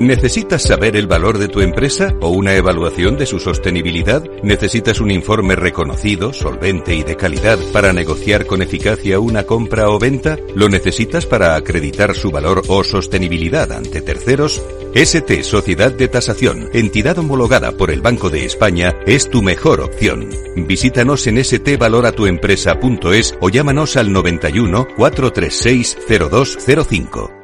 [0.00, 4.22] ¿Necesitas saber el valor de tu empresa o una evaluación de su sostenibilidad?
[4.42, 9.98] ¿Necesitas un informe reconocido, solvente y de calidad para negociar con eficacia una compra o
[9.98, 10.36] venta?
[10.54, 14.62] ¿Lo necesitas para acreditar su valor o sostenibilidad ante terceros?
[14.94, 20.28] ST Sociedad de Tasación, entidad homologada por el Banco de España, es tu mejor opción.
[20.56, 25.98] Visítanos en stvaloratuempresa.es o llámanos al 91 436
[26.30, 27.37] 0205.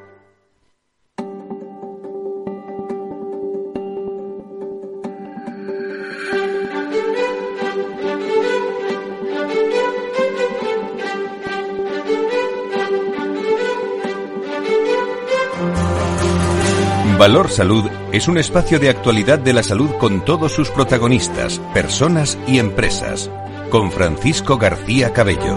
[17.25, 22.39] Valor Salud es un espacio de actualidad de la salud con todos sus protagonistas, personas
[22.47, 23.31] y empresas.
[23.71, 25.57] Con Francisco García Cabello.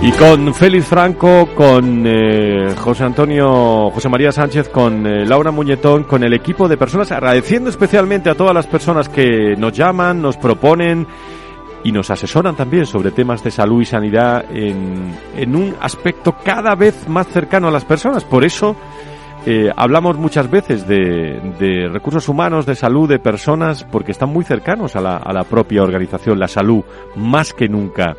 [0.00, 6.04] Y con Félix Franco, con eh, José Antonio, José María Sánchez, con eh, Laura Muñetón,
[6.04, 10.38] con el equipo de personas, agradeciendo especialmente a todas las personas que nos llaman, nos
[10.38, 11.06] proponen
[11.84, 16.74] y nos asesoran también sobre temas de salud y sanidad en, en un aspecto cada
[16.74, 18.24] vez más cercano a las personas.
[18.24, 18.76] Por eso
[19.50, 24.94] eh, hablamos muchas veces de, recursos humanos, de salud, de personas, porque están muy cercanos
[24.94, 26.84] a la, propia organización, la salud,
[27.16, 28.14] más que nunca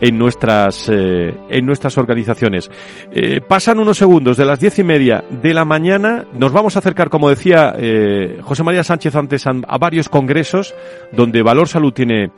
[0.00, 2.70] en nuestras, eh, en nuestras organizaciones.
[3.10, 6.26] Eh, pasan unos segundos de las diez y media de la mañana.
[6.32, 7.74] Nos vamos a acercar, como decía
[8.42, 10.76] José María Sánchez antes, a, varios congresos
[11.10, 12.30] donde Valor Salud tiene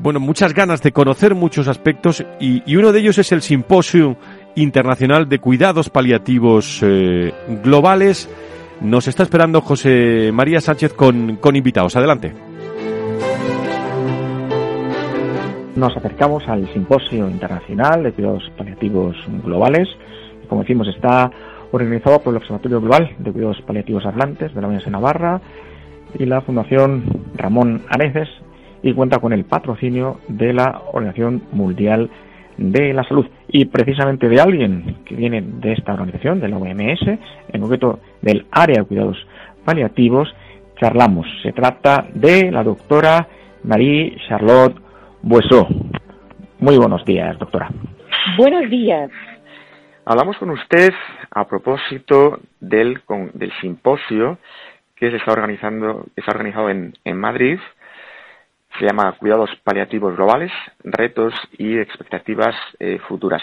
[0.00, 4.16] bueno, muchas ganas de conocer muchos aspectos y, y, uno de ellos es el simposio
[4.62, 8.28] Internacional de Cuidados Paliativos eh, Globales.
[8.80, 11.96] Nos está esperando José María Sánchez con, con invitados.
[11.96, 12.32] Adelante.
[15.76, 19.88] Nos acercamos al Simposio Internacional de Cuidados Paliativos Globales.
[20.48, 21.30] Como decimos, está
[21.70, 25.40] organizado por el Observatorio Global de Cuidados Paliativos Atlantes de la Universidad de Navarra
[26.18, 27.04] y la Fundación
[27.36, 28.28] Ramón Areces
[28.82, 32.27] y cuenta con el patrocinio de la Organización Mundial de
[32.58, 37.02] la salud y precisamente de alguien que viene de esta organización, de la OMS,
[37.52, 39.16] en concreto del área de cuidados
[39.64, 40.28] paliativos,
[40.80, 41.26] charlamos.
[41.42, 43.28] Se trata de la doctora
[43.62, 44.76] Marie Charlotte
[45.22, 45.68] Buesó.
[46.58, 47.70] Muy buenos días, doctora.
[48.36, 49.10] Buenos días.
[50.04, 50.92] Hablamos con usted
[51.30, 53.00] a propósito del,
[53.34, 54.38] del simposio
[54.96, 57.58] que se está organizando, que está organizado en, en Madrid
[58.78, 60.52] se llama Cuidados Paliativos Globales,
[60.84, 63.42] Retos y Expectativas eh, Futuras.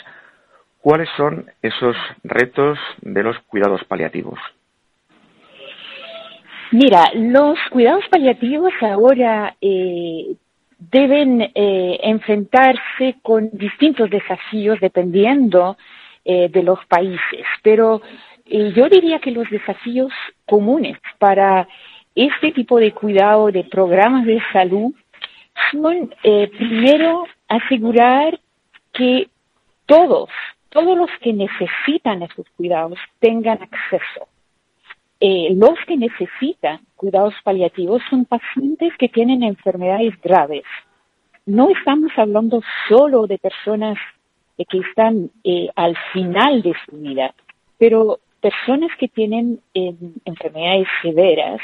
[0.80, 4.40] ¿Cuáles son esos retos de los cuidados paliativos?
[6.72, 10.36] Mira, los cuidados paliativos ahora eh,
[10.78, 15.78] deben eh, enfrentarse con distintos desafíos dependiendo
[16.28, 18.02] de los países, pero
[18.48, 20.12] yo diría que los desafíos
[20.48, 21.68] comunes para
[22.16, 24.92] este tipo de cuidado de programas de salud
[25.72, 28.40] son, eh, primero, asegurar
[28.94, 29.30] que
[29.86, 30.30] todos,
[30.70, 34.28] todos los que necesitan esos cuidados tengan acceso.
[35.20, 40.64] Eh, los que necesitan cuidados paliativos son pacientes que tienen enfermedades graves.
[41.46, 43.98] No estamos hablando solo de personas
[44.58, 45.30] eh, que están
[45.76, 47.34] al final de su vida,
[47.78, 51.62] pero personas que tienen enfermedades severas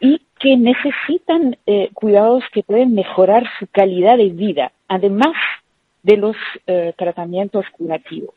[0.00, 5.34] y que necesitan eh, cuidados que pueden mejorar su calidad de vida, además
[6.02, 8.34] de los eh, tratamientos curativos.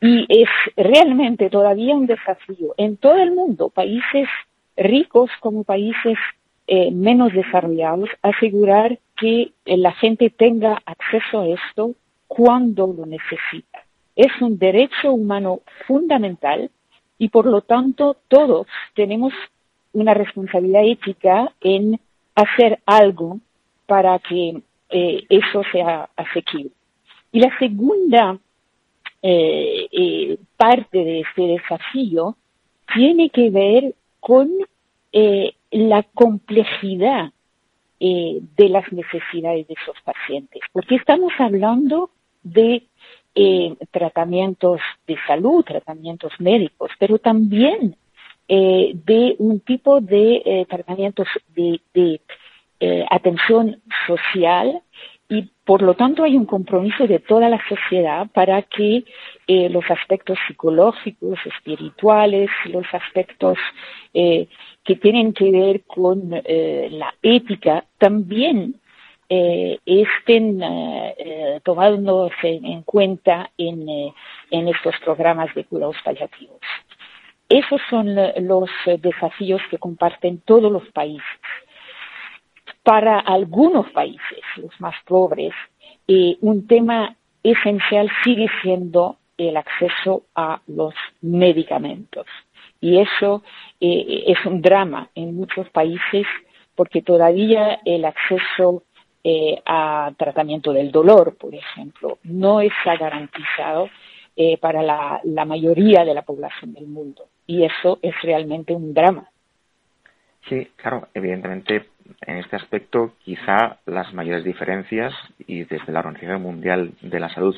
[0.00, 4.28] Y es realmente todavía un desafío en todo el mundo, países
[4.76, 6.18] ricos como países
[6.66, 11.94] eh, menos desarrollados, asegurar que la gente tenga acceso a esto
[12.26, 13.84] cuando lo necesita.
[14.16, 16.70] Es un derecho humano fundamental
[17.18, 19.32] y por lo tanto todos tenemos
[19.94, 21.98] una responsabilidad ética en
[22.34, 23.38] hacer algo
[23.86, 26.72] para que eh, eso sea asequible.
[27.32, 28.38] Y la segunda
[29.22, 32.36] eh, eh, parte de este desafío
[32.94, 34.50] tiene que ver con
[35.70, 37.30] la complejidad
[38.00, 42.10] de las necesidades de esos pacientes, porque estamos hablando
[42.42, 42.82] de
[43.92, 47.96] tratamientos de salud, tratamientos médicos, pero también
[48.48, 52.20] de un tipo de tratamientos de
[53.10, 54.82] atención social
[55.28, 59.04] y por lo tanto hay un compromiso de toda la sociedad para que
[59.46, 63.58] eh, los aspectos psicológicos, espirituales, los aspectos
[64.12, 64.48] eh,
[64.84, 68.80] que tienen que ver con eh, la ética también
[69.26, 70.60] estén
[71.64, 73.88] tomándose en cuenta en,
[74.50, 76.60] en estos programas de cuidados paliativos.
[77.48, 81.22] Esos son los desafíos que comparten todos los países
[82.84, 85.52] para algunos países, los más pobres,
[86.06, 92.26] eh, un tema esencial sigue siendo el acceso a los medicamentos.
[92.80, 93.42] Y eso
[93.80, 96.26] eh, es un drama en muchos países
[96.74, 98.82] porque todavía el acceso
[99.24, 103.88] eh, a tratamiento del dolor, por ejemplo, no está garantizado
[104.60, 107.28] para la mayoría de la población del mundo.
[107.46, 109.28] Y eso es realmente un drama.
[110.48, 111.86] Sí, claro, evidentemente
[112.26, 115.14] en este aspecto quizá las mayores diferencias
[115.46, 117.56] y desde la Organización Mundial de la Salud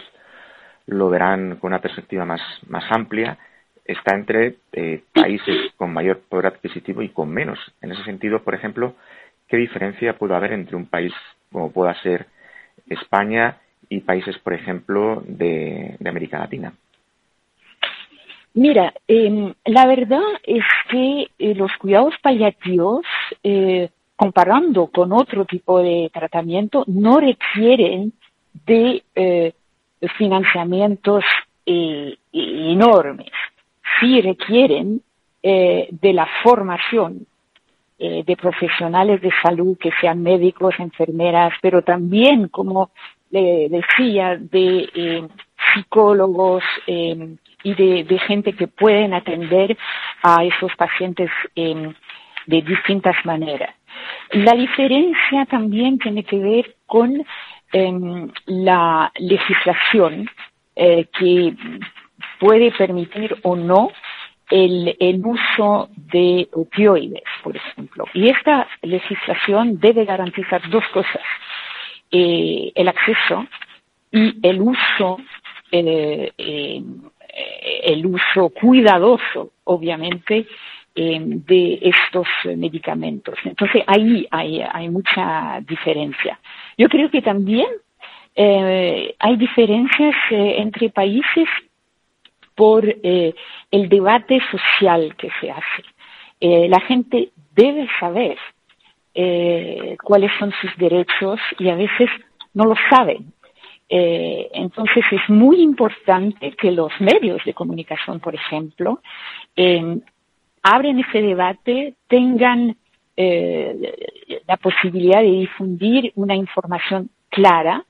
[0.86, 3.38] lo verán con una perspectiva más, más amplia,
[3.84, 7.58] está entre eh, países con mayor poder adquisitivo y con menos.
[7.80, 8.94] En ese sentido, por ejemplo,
[9.48, 11.12] ¿qué diferencia puede haber entre un país
[11.50, 12.26] como pueda ser
[12.88, 16.72] España y países, por ejemplo, de, América Latina?
[18.56, 23.04] Mira, em, la verdad es que eh, los cuidados paliativos
[23.42, 28.14] eh, comparando con otro tipo de tratamiento, no requieren
[28.64, 29.52] de eh,
[30.16, 31.22] financiamientos
[31.66, 33.30] enormes,
[34.00, 35.02] sí requieren
[35.42, 37.26] de la formación
[37.98, 42.90] de profesionales de salud, que sean médicos, enfermeras, pero también, como
[43.30, 45.28] decía, de
[45.76, 49.76] psicólogos y de, gente que pueden atender
[50.22, 53.74] a esos pacientes de distintas maneras.
[54.32, 57.24] La diferencia también tiene que ver con
[57.72, 60.28] em, la legislación
[60.74, 61.54] eh, que
[62.38, 63.90] puede permitir o no
[64.50, 68.04] el, uso de opioides, por ejemplo.
[68.14, 71.22] Y esta legislación debe garantizar dos cosas.
[72.10, 73.46] Eh, el acceso
[74.12, 75.18] y el uso,
[75.72, 76.32] eh,
[77.82, 80.46] el uso cuidadoso, obviamente,
[80.98, 82.26] eh, de estos
[82.56, 83.34] medicamentos.
[83.44, 86.40] Entonces ahí hay, mucha diferencia.
[86.78, 87.66] Yo creo que también
[88.34, 91.46] eh, hay diferencias eh, entre países
[92.54, 95.82] por el debate social que se hace.
[96.40, 98.38] la gente debe saber
[100.02, 102.08] cuáles son sus derechos y a veces
[102.54, 103.34] no lo saben.
[103.88, 109.00] Entonces es muy importante que los medios de comunicación, por ejemplo,
[110.62, 112.76] abren ese debate, tengan
[113.16, 117.84] eh, la posibilidad de difundir una información clara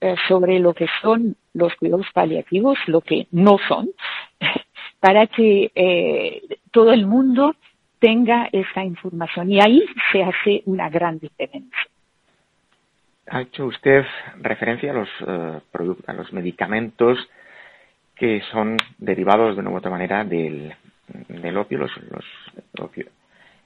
[0.00, 3.90] eh, sobre lo que son los cuidados paliativos, lo que no son,
[5.00, 7.54] para que eh, todo el mundo
[8.00, 9.52] tenga esa información.
[9.52, 11.91] Y ahí se hace una gran diferencia.
[13.28, 14.04] Ha hecho usted
[14.40, 15.08] referencia a los,
[16.06, 17.18] a los medicamentos
[18.16, 20.74] que son derivados de una u otra manera del,
[21.28, 22.24] del opio, los, los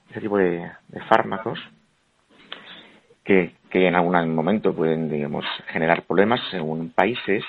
[0.09, 0.69] ese tipo de,
[1.09, 1.59] fármacos
[3.23, 7.43] que, en algún momento pueden, digamos, generar problemas según países.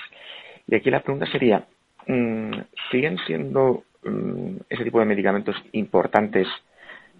[0.67, 1.65] Y aquí la pregunta sería,
[2.05, 2.51] mm,
[2.91, 6.47] ¿siguen siendo mm, ese tipo de medicamentos importantes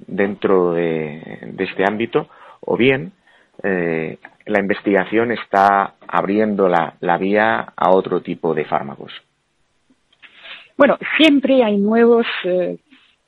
[0.05, 2.29] dentro de, este ámbito?
[2.59, 3.13] ¿O bien
[3.63, 9.11] eh, la investigación está abriendo la, la vía a otro tipo de fármacos?
[10.79, 12.77] Bueno, siempre hay nuevos eh,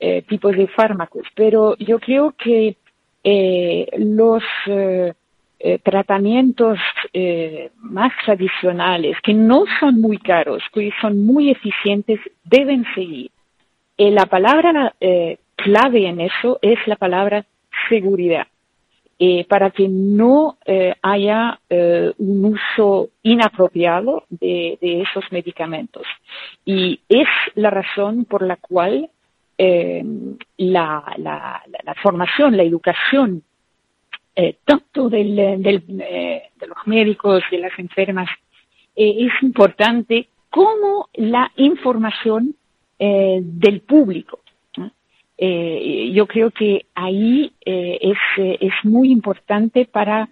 [0.00, 2.76] eh, tipos de fármacos, pero yo creo que
[3.22, 4.42] eh, los
[5.84, 6.78] tratamientos
[7.76, 13.30] más tradicionales, que no son muy caros, que son muy eficientes, deben seguir.
[13.96, 14.94] la palabra
[15.54, 17.44] clave en eso es la palabra
[17.88, 18.46] seguridad.
[19.18, 26.02] Eh, para que no eh, haya eh, un uso inapropiado de, esos medicamentos.
[26.64, 29.10] Y es la razón por la cual
[30.56, 31.62] la,
[32.02, 33.44] formación, la educación,
[34.64, 38.28] tanto del, de los médicos, de las enfermas,
[38.96, 42.56] es importante como la información
[42.98, 44.40] del público.
[45.44, 50.28] Eh, yo creo que ahí eh, es, eh, es, muy importante para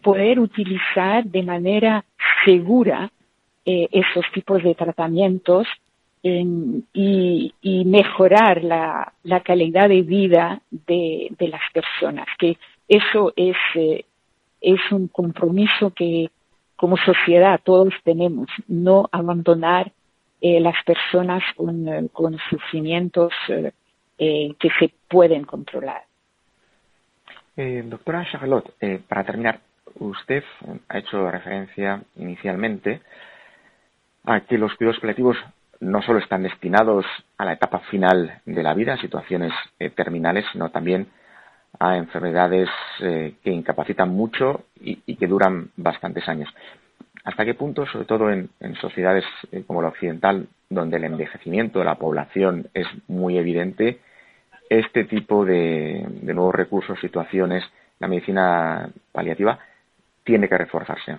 [0.00, 2.04] poder utilizar de manera
[2.44, 3.12] segura
[3.64, 5.68] esos tipos de tratamientos
[6.24, 7.52] y,
[7.84, 12.56] mejorar la, calidad de vida de, las personas, que
[12.88, 13.56] eso es,
[14.60, 16.30] es un compromiso que
[16.74, 19.92] como sociedad todos tenemos, no abandonar
[20.40, 23.32] las personas con, con sufrimientos
[24.18, 26.02] que se pueden controlar.
[27.56, 28.72] doctora Charlotte,
[29.08, 29.60] para terminar,
[29.98, 30.44] usted
[30.88, 33.00] ha hecho referencia inicialmente
[34.24, 35.36] a que los cuidados paliativos
[35.80, 37.04] no solo están destinados
[37.38, 41.08] a la etapa final de la vida, a situaciones eh, terminales, sino también
[41.78, 42.68] a enfermedades
[43.00, 46.48] eh, que incapacitan mucho y, que duran bastantes años.
[47.24, 48.48] ¿Hasta qué punto, sobre todo en,
[48.80, 54.00] sociedades eh, como la occidental, donde el envejecimiento de la población es muy evidente,
[54.68, 57.64] este tipo de, nuevos recursos, situaciones,
[57.98, 59.58] la medicina paliativa,
[60.24, 61.18] tiene que reforzarse?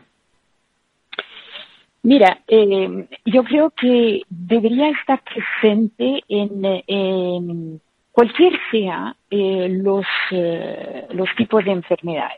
[2.03, 7.81] Mira, eh, yo creo que debería estar presente en,
[8.11, 12.37] cualquier sea eh, los, eh, los tipos de enfermedades.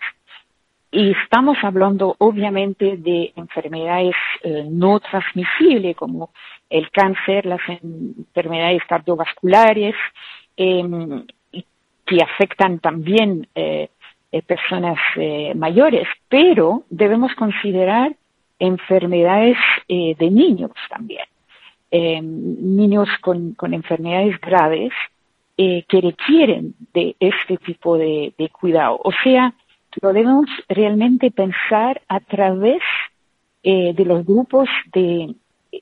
[0.91, 4.15] Y estamos hablando obviamente de enfermedades
[4.71, 6.31] no transmisibles como
[6.67, 9.93] el cáncer, las enfermedades cardiovasculares,
[10.59, 11.25] em,
[12.05, 13.47] que afectan también
[14.45, 14.97] personas
[15.55, 18.15] mayores, pero debemos considerar
[18.59, 19.57] enfermedades
[19.87, 21.25] eh, de niños también.
[21.91, 24.91] Eh, niños con, enfermedades graves
[25.57, 28.99] eh, que requieren de este tipo de, cuidado.
[29.03, 29.53] O sea,
[30.01, 32.81] lo debemos realmente pensar a través
[33.61, 35.35] de los grupos de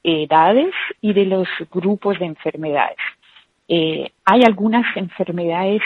[0.03, 2.97] edades y de los grupos de enfermedades.
[3.69, 5.81] Hay algunas enfermedades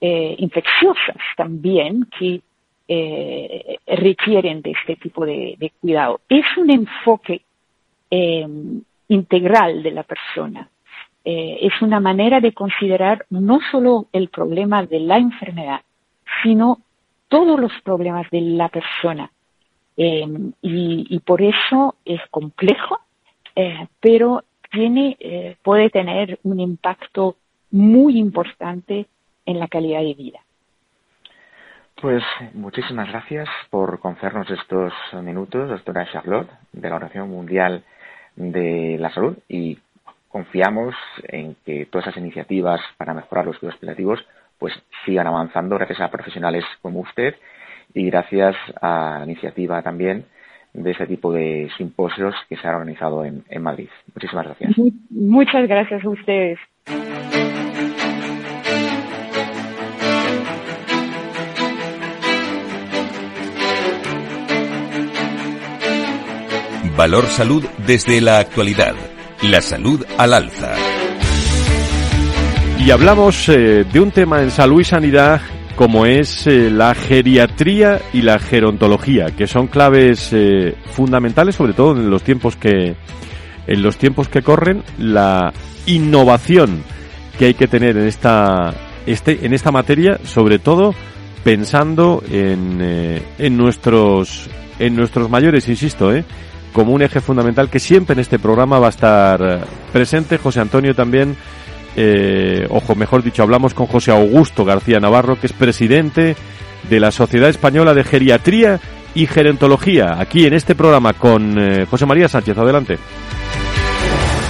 [0.00, 2.40] infecciosas también que
[2.92, 6.22] eh, requieren de este tipo de, cuidado.
[6.28, 7.42] Es un enfoque
[8.10, 8.44] eh,
[9.06, 10.68] integral de la persona.
[11.24, 15.82] Eh, es una manera de considerar no solo el problema de la enfermedad,
[16.42, 16.80] sino
[17.28, 19.30] todos los problemas de la persona.
[19.96, 22.98] Y, por eso es complejo,
[24.00, 27.36] pero tiene, puede tener un impacto
[27.70, 29.06] muy importante
[29.46, 30.40] en la calidad de vida.
[32.00, 32.22] Pues
[32.54, 34.92] muchísimas gracias por concedernos estos
[35.22, 37.84] minutos, doctora Charlotte, de la Oración Mundial
[38.36, 39.78] de la Salud y
[40.28, 40.94] confiamos
[41.24, 44.24] en que todas esas iniciativas para mejorar los cuidados paliativos
[44.58, 44.72] pues
[45.04, 47.34] sigan avanzando gracias a profesionales como usted
[47.92, 50.24] y gracias a la iniciativa también
[50.72, 53.88] de este tipo de simposios que se han organizado en, en Madrid.
[54.14, 54.72] Muchísimas gracias.
[55.10, 56.58] Muchas gracias a ustedes.
[66.96, 68.94] Valor Salud desde la actualidad.
[69.42, 70.74] La salud al alza.
[72.78, 75.40] Y hablamos eh, de un tema en salud y sanidad
[75.80, 81.92] como es eh, la geriatría y la gerontología, que son claves eh, fundamentales, sobre todo
[81.92, 82.96] en los tiempos que
[83.66, 85.54] en los tiempos que corren, la
[85.86, 86.82] innovación
[87.38, 88.74] que hay que tener en esta
[89.06, 90.94] este, en esta materia, sobre todo
[91.44, 96.26] pensando en, en nuestros en nuestros mayores, insisto, ¿eh?
[96.72, 99.60] como un eje fundamental que siempre en este programa va a estar eh,
[99.92, 100.38] presente.
[100.38, 101.36] José Antonio también,
[102.02, 106.34] eh, ojo, mejor dicho, hablamos con José Augusto García Navarro, que es presidente
[106.88, 108.80] de la Sociedad Española de Geriatría
[109.14, 112.56] y Gerontología, aquí en este programa con eh, José María Sánchez.
[112.56, 112.98] Adelante.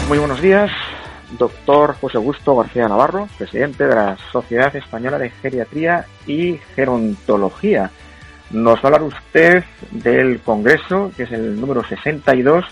[0.06, 0.70] Muy buenos días,
[1.36, 7.90] doctor José Augusto García Navarro, presidente de la Sociedad Española de Geriatría y Gerontología.
[8.52, 12.64] Nos va a hablar usted del Congreso, que es el número 62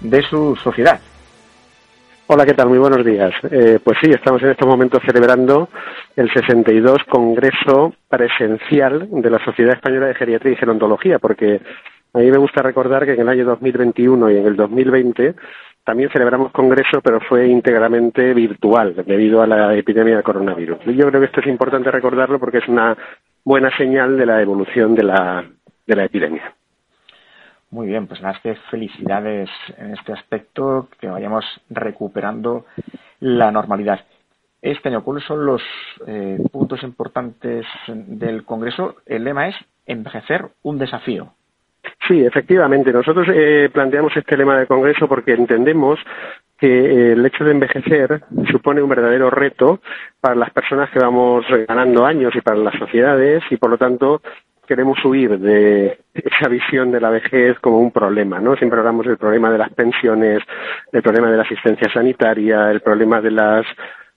[0.00, 1.00] de su sociedad.
[2.30, 2.68] Hola, ¿qué tal?
[2.68, 3.32] Muy buenos días.
[3.50, 5.70] Eh, pues sí, estamos en estos momentos celebrando
[6.14, 11.62] el 62 Congreso Presencial de la Sociedad Española de Geriatría y Gerontología, porque
[12.12, 15.36] a mí me gusta recordar que en el año 2021 y en el 2020
[15.82, 20.80] también celebramos congreso, pero fue íntegramente virtual debido a la epidemia de coronavirus.
[20.84, 22.94] Y yo creo que esto es importante recordarlo porque es una
[23.42, 25.46] buena señal de la evolución de la,
[25.86, 26.57] de la epidemia.
[27.70, 32.64] Muy bien, pues nada, que felicidades en este aspecto, que vayamos recuperando
[33.20, 34.00] la normalidad.
[34.62, 35.62] Este año, ¿cuáles son los
[36.06, 38.96] eh, puntos importantes del Congreso?
[39.06, 39.56] El lema es
[39.86, 41.32] envejecer un desafío.
[42.06, 42.92] Sí, efectivamente.
[42.92, 46.00] Nosotros eh, planteamos este lema de Congreso porque entendemos
[46.58, 49.80] que eh, el hecho de envejecer supone un verdadero reto
[50.20, 54.22] para las personas que vamos ganando años y para las sociedades y por lo tanto
[54.68, 58.54] queremos huir de esa visión de la vejez como un problema, ¿no?
[58.54, 60.40] Siempre hablamos del problema de las pensiones,
[60.92, 63.66] el problema de la asistencia sanitaria, el problema de las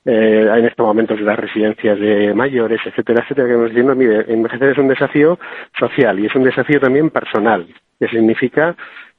[0.04, 4.26] eh, en estos momentos de las residencias de mayores, etcétera, etcétera, que nos diciendo, mire,
[4.28, 5.40] envejecer es un desafío
[5.80, 7.68] social y es un desafío también personal,
[8.00, 8.76] que significa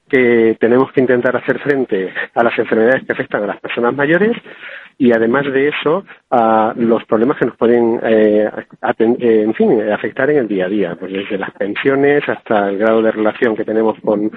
[0.08, 4.36] que tenemos que intentar hacer frente a las enfermedades que afectan a las personas mayores
[5.02, 10.30] y además de eso a los problemas que nos pueden eh, eh, en fin afectar
[10.30, 13.64] en el día a día pues desde las pensiones hasta el grado de relación que
[13.64, 14.30] tenemos con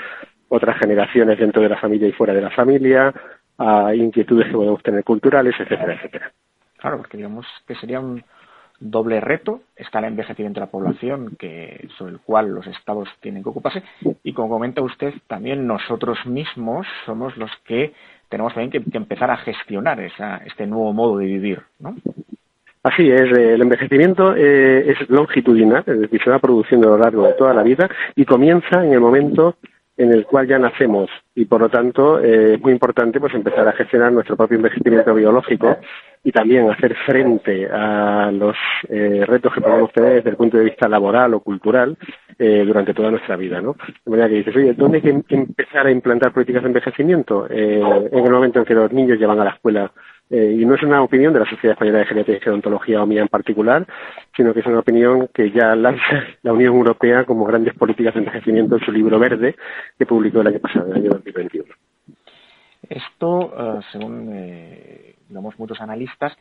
[0.50, 3.14] otras generaciones dentro de la familia y fuera de la familia
[3.60, 6.32] a inquietudes que podemos tener culturales etcétera etcétera.
[6.78, 8.24] Claro porque digamos que sería un
[8.80, 13.44] doble reto está el envejecimiento de la población que sobre el cual los estados tienen
[13.44, 13.84] que ocuparse
[14.24, 17.94] y como comenta usted también nosotros mismos somos los que
[18.30, 21.96] tenemos también que, empezar a gestionar esa, este nuevo modo de vivir, ¿no?
[22.84, 27.26] Así es, el envejecimiento eh, es longitudinal, es decir, se va produciendo a lo largo
[27.26, 29.56] de toda la vida y comienza en el momento
[29.98, 33.68] en el cual ya nacemos y por lo tanto eh, es muy importante pues empezar
[33.68, 35.78] a gestionar nuestro propio envejecimiento biológico
[36.24, 38.56] y también hacer frente a los
[38.90, 41.98] eh, retos que podemos tener desde el punto de vista laboral o cultural
[42.38, 43.76] eh, durante toda nuestra vida, ¿no?
[44.04, 47.48] De manera que dices, oye, ¿dónde hay que em-, empezar a implantar políticas de envejecimiento?
[47.50, 49.92] en el momento en que los niños llevan a la escuela
[50.30, 53.06] eh, y no es una opinión de la Sociedad Española de Geriatría y Gerontología o
[53.06, 53.86] mía en particular,
[54.36, 58.22] sino que es una opinión que ya lanza la Unión Europea como grandes políticas de
[58.22, 59.56] envejecimiento en su libro verde
[59.98, 61.66] que publicó el año pasado, el año 2021.
[62.90, 66.36] Esto, eh, según eh, digamos muchos analistas,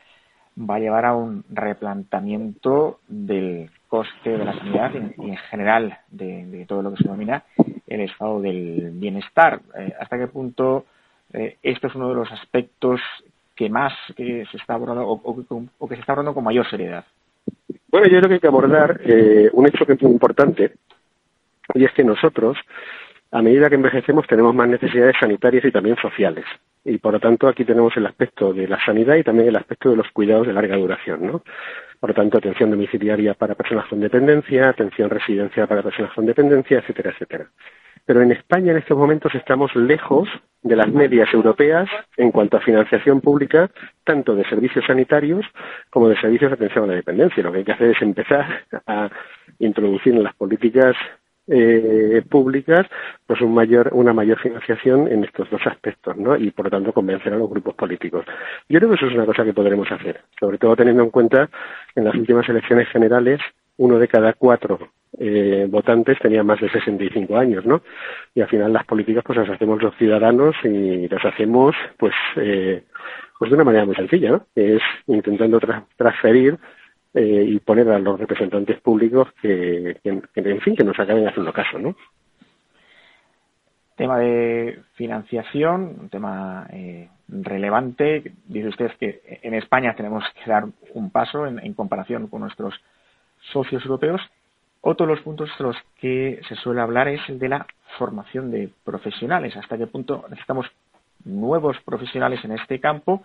[0.57, 6.65] va a llevar a un replanteamiento del coste de la sanidad y, en general de,
[6.67, 7.43] todo lo que se denomina
[7.87, 9.59] el estado del bienestar.
[9.99, 10.85] ¿Hasta qué punto
[11.61, 13.01] esto es uno de los aspectos
[13.55, 17.05] que más que se está abordando o, que se está abordando con mayor seriedad?
[17.89, 20.73] Bueno, yo creo que hay que abordar eh, un hecho que es muy importante
[21.73, 22.57] y es que nosotros,
[23.31, 26.45] a medida que envejecemos, tenemos más necesidades sanitarias y también sociales.
[26.83, 29.89] Y por lo tanto, aquí tenemos el aspecto de la sanidad y también el aspecto
[29.89, 31.43] de los cuidados de larga duración, ¿no?
[31.99, 36.79] Por lo tanto, atención domiciliaria para personas con dependencia, atención residencial para personas con dependencia,
[36.79, 37.47] etcétera, etcétera
[38.05, 40.29] pero en España en estos momentos estamos lejos
[40.61, 41.87] de las medias europeas
[42.17, 43.69] en cuanto a financiación pública,
[44.03, 45.45] tanto de servicios sanitarios
[45.89, 47.43] como de servicios de atención a la dependencia.
[47.43, 49.09] Lo que hay que hacer es empezar a
[49.59, 50.95] introducir en las políticas
[51.47, 52.87] eh, públicas
[53.27, 56.35] pues un mayor, una mayor financiación en estos dos aspectos, ¿no?
[56.35, 58.25] Y por lo tanto convencer a los grupos políticos.
[58.67, 61.49] Yo creo que eso es una cosa que podremos hacer, sobre todo teniendo en cuenta
[61.95, 63.39] en las últimas elecciones generales
[63.77, 64.79] uno de cada cuatro
[65.17, 67.81] eh, votantes tenía más de 65 años, ¿no?
[68.33, 72.83] Y al final las políticas pues las hacemos los ciudadanos y las hacemos pues eh,
[73.37, 74.45] pues de una manera muy sencilla, ¿no?
[74.55, 75.59] es intentando
[75.97, 76.57] transferir
[77.13, 81.79] eh, y poner a los representantes públicos que, en fin, que nos acaben haciendo caso,
[81.79, 81.95] ¿no?
[83.95, 88.33] Tema de financiación, un tema eh, relevante.
[88.45, 92.73] Dice usted que en España tenemos que dar un paso en comparación con nuestros
[93.51, 94.21] socios europeos
[94.87, 97.65] otro de los puntos de los que se suele hablar es el de la
[97.97, 99.57] formación de profesionales.
[99.57, 100.67] ¿Hasta qué punto necesitamos
[101.23, 103.23] nuevos profesionales en este campo?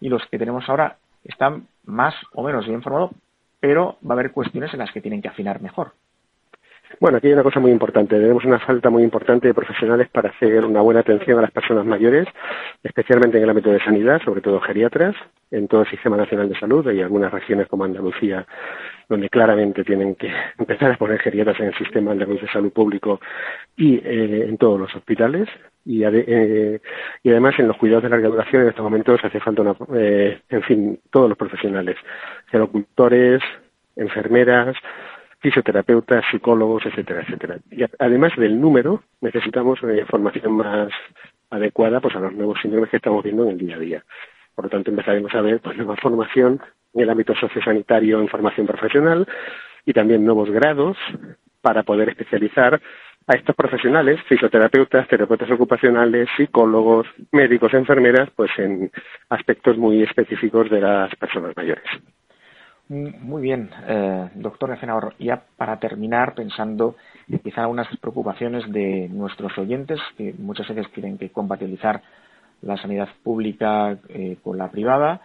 [0.00, 3.10] Y los que tenemos ahora están más o menos bien formados,
[3.60, 5.92] pero va a haber cuestiones en las que tienen que afinar mejor.
[6.98, 8.18] Bueno, aquí hay una cosa muy importante.
[8.18, 11.84] Tenemos una falta muy importante de profesionales para hacer una buena atención a las personas
[11.84, 12.26] mayores,
[12.82, 15.14] especialmente en el ámbito de sanidad, sobre todo geriatras,
[15.50, 16.88] en todo el Sistema Nacional de Salud.
[16.88, 18.46] Hay algunas regiones como Andalucía
[19.08, 23.20] donde claramente tienen que empezar a poner geriatras en el sistema de salud público
[23.76, 25.48] y eh, en todos los hospitales.
[25.84, 26.80] Y, eh,
[27.24, 30.40] y, además en los cuidados de larga duración en estos momentos hace falta, una, eh,
[30.48, 31.96] en fin, todos los profesionales,
[32.50, 33.42] gerocultores,
[33.96, 34.76] enfermeras,
[35.40, 37.58] fisioterapeutas, psicólogos, etcétera, etcétera.
[37.70, 40.92] Y además del número, necesitamos una formación más
[41.50, 44.04] adecuada pues, a los nuevos síndromes que estamos viendo en el día a día.
[44.54, 46.60] Por lo tanto, empezaremos a ver pues, nueva formación
[46.94, 49.26] en el ámbito sociosanitario en formación profesional
[49.84, 50.96] y también nuevos grados
[51.60, 52.80] para poder especializar
[53.26, 58.90] a estos profesionales, fisioterapeutas, terapeutas ocupacionales, psicólogos, médicos, enfermeras, pues en
[59.28, 61.84] aspectos muy específicos de las personas mayores.
[62.88, 65.14] Muy bien, eh, doctor Recenador.
[65.18, 66.96] Ya para terminar, pensando
[67.42, 72.02] quizá algunas preocupaciones de nuestros oyentes, que muchas veces tienen que compatibilizar
[72.60, 75.22] la sanidad pública eh, con la privada,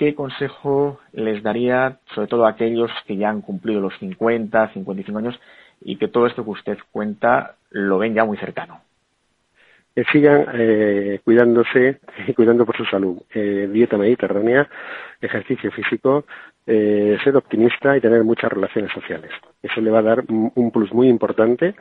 [0.00, 5.18] ¿qué consejo les daría, sobre todo a aquellos que ya han cumplido los 50, 55
[5.18, 5.38] años
[5.82, 8.80] y que todo esto que usted cuenta lo ven ya muy cercano?
[9.94, 13.20] Que sigan eh, cuidándose y cuidando por su salud.
[13.34, 14.66] dieta mediterránea,
[15.20, 16.24] ejercicio físico,
[16.66, 19.30] eh, ser optimista y tener muchas relaciones sociales.
[19.62, 21.74] Eso le va a dar un plus muy importante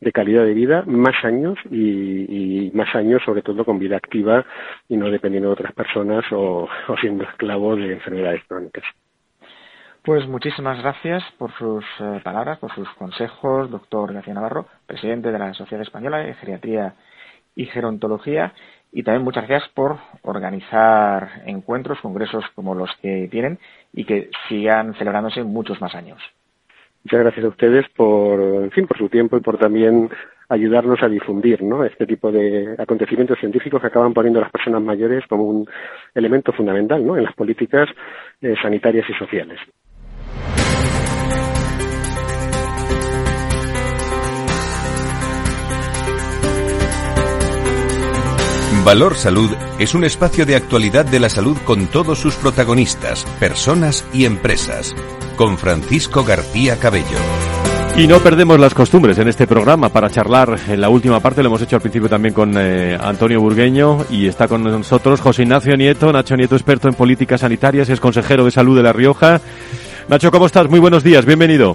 [0.00, 4.44] de calidad de vida, más años y, más años sobre todo con vida activa
[4.88, 6.68] y no dependiendo de otras personas o,
[7.00, 8.84] siendo esclavo de enfermedades crónicas.
[10.02, 15.38] Pues muchísimas gracias por sus eh, palabras, por sus consejos, doctor García Navarro, presidente de
[15.38, 16.94] la Sociedad Española de Geriatría
[17.56, 18.52] y Gerontología,
[18.92, 23.58] y también muchas gracias por organizar encuentros, congresos como los que tienen
[23.92, 26.20] y que sigan celebrándose muchos más años.
[27.04, 30.08] Muchas gracias a ustedes por, en fin, por su tiempo y por también
[30.48, 31.84] ayudarnos a difundir ¿no?
[31.84, 35.66] este tipo de acontecimientos científicos que acaban poniendo a las personas mayores como un
[36.14, 37.16] elemento fundamental ¿no?
[37.16, 37.88] en las políticas
[38.40, 39.58] eh, sanitarias y sociales.
[48.84, 54.04] Valor Salud es un espacio de actualidad de la salud con todos sus protagonistas, personas
[54.12, 54.94] y empresas
[55.36, 57.16] con Francisco García Cabello.
[57.96, 60.58] Y no perdemos las costumbres en este programa para charlar.
[60.68, 64.26] En la última parte lo hemos hecho al principio también con eh, Antonio Burgueño y
[64.26, 68.50] está con nosotros José Ignacio Nieto, Nacho Nieto, experto en políticas sanitarias, es consejero de
[68.50, 69.40] salud de La Rioja.
[70.08, 70.68] Nacho, ¿cómo estás?
[70.68, 71.74] Muy buenos días, bienvenido.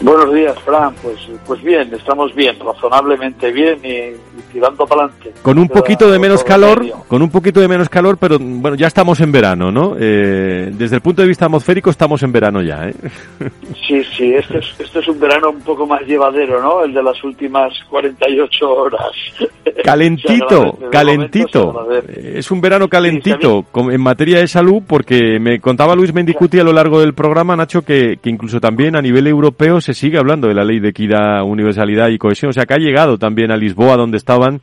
[0.00, 0.94] Buenos días, Fran.
[1.02, 1.16] Pues,
[1.46, 5.32] pues bien, estamos bien, razonablemente bien y, tirando para adelante.
[5.42, 8.88] Con un poquito de menos calor, con un poquito de menos calor, pero bueno, ya
[8.88, 9.96] estamos en verano, ¿no?
[9.98, 12.94] Eh, desde el punto de vista atmosférico estamos en verano ya, ¿eh?
[13.86, 16.82] Sí, sí, este es, este es un verano un poco más llevadero, ¿no?
[16.82, 19.12] El de las últimas 48 horas.
[19.84, 21.88] Calentito, calentito.
[22.16, 26.72] Es un verano calentito en materia de salud, porque me contaba Luis Mendicuti a lo
[26.72, 30.54] largo del programa, Nacho, que, que incluso también a nivel europeo se sigue hablando de
[30.54, 32.50] la ley de equidad, universalidad y cohesión.
[32.50, 34.60] O sea, que ha llegado también a Lisboa, donde estaban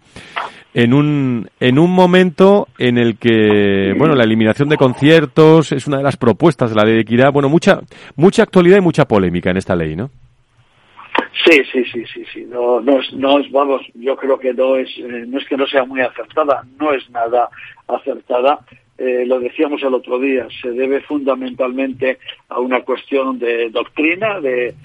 [0.74, 5.98] en un, en un momento en el que, bueno, la eliminación de conciertos es una
[5.98, 7.32] de las propuestas de la ley de equidad.
[7.32, 7.80] Bueno, mucha,
[8.18, 10.10] mucha actualidad y mucha polémica en esta ley, ¿no?
[11.46, 12.46] Sí, sí, sí, sí, sí.
[12.50, 15.56] No, no es, no es, vamos, yo creo que no es, eh, no es que
[15.56, 17.48] no sea muy acertada, no es nada
[17.88, 18.60] acertada.
[18.98, 22.20] Eh, lo decíamos el otro día, se debe fundamentalmente
[22.50, 24.76] a una cuestión de doctrina, de,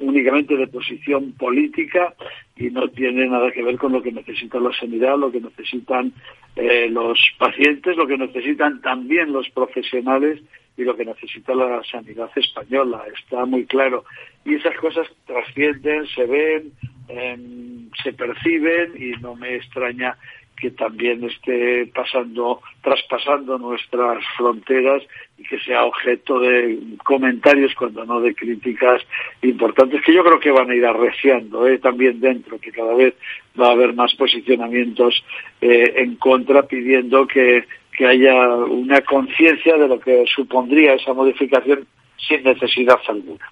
[0.00, 2.14] únicamente de posición política
[2.56, 6.12] y no tiene nada que ver con lo que necesita la sanidad, lo que necesitan
[6.56, 10.40] eh, los pacientes, lo que necesitan también los profesionales
[10.76, 13.04] y lo que necesita la sanidad española.
[13.18, 14.04] Está muy claro.
[14.44, 16.72] Y esas cosas trascienden, se ven,
[17.08, 20.16] em, se perciben y no me extraña
[20.60, 25.02] que también esté pasando, traspasando nuestras fronteras
[25.38, 29.02] y que sea objeto de comentarios, cuando no de críticas
[29.42, 31.78] importantes, que yo creo que van a ir arreciando ¿eh?
[31.78, 33.14] también dentro, que cada vez
[33.58, 35.24] va a haber más posicionamientos
[35.60, 37.64] eh, en contra pidiendo que,
[37.96, 41.86] que haya una conciencia de lo que supondría esa modificación
[42.26, 43.44] sin necesidad alguna.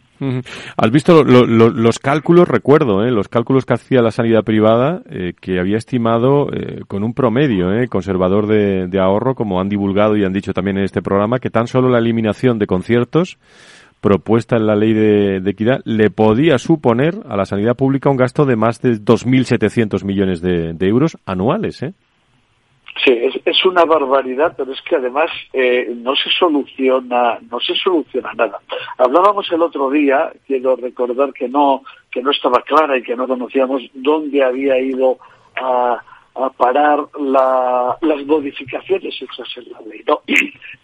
[0.77, 2.49] ¿Has visto los cálculos?
[2.49, 3.11] Recuerdo, ¿eh?
[3.11, 7.73] los cálculos que hacía la sanidad privada, eh, que había estimado eh, con un promedio
[7.73, 11.51] eh, conservador de, ahorro, como han divulgado y han dicho también en este programa, que
[11.51, 13.39] tan solo la eliminación de conciertos
[14.01, 18.45] propuesta en la ley de, equidad le podía suponer a la sanidad pública un gasto
[18.45, 21.83] de más de 2.700 millones de, de euros anuales.
[21.83, 21.95] ¿eh?
[23.05, 23.13] Sí,
[23.45, 28.61] es, una barbaridad, pero es que además eh, no se soluciona, no se soluciona nada.
[28.97, 33.29] Hablábamos el otro día, quiero recordar que no, que no estaba clara y que no
[33.29, 35.19] conocíamos dónde había ido
[35.57, 36.03] a,
[36.57, 40.05] parar las modificaciones hechas en la ley.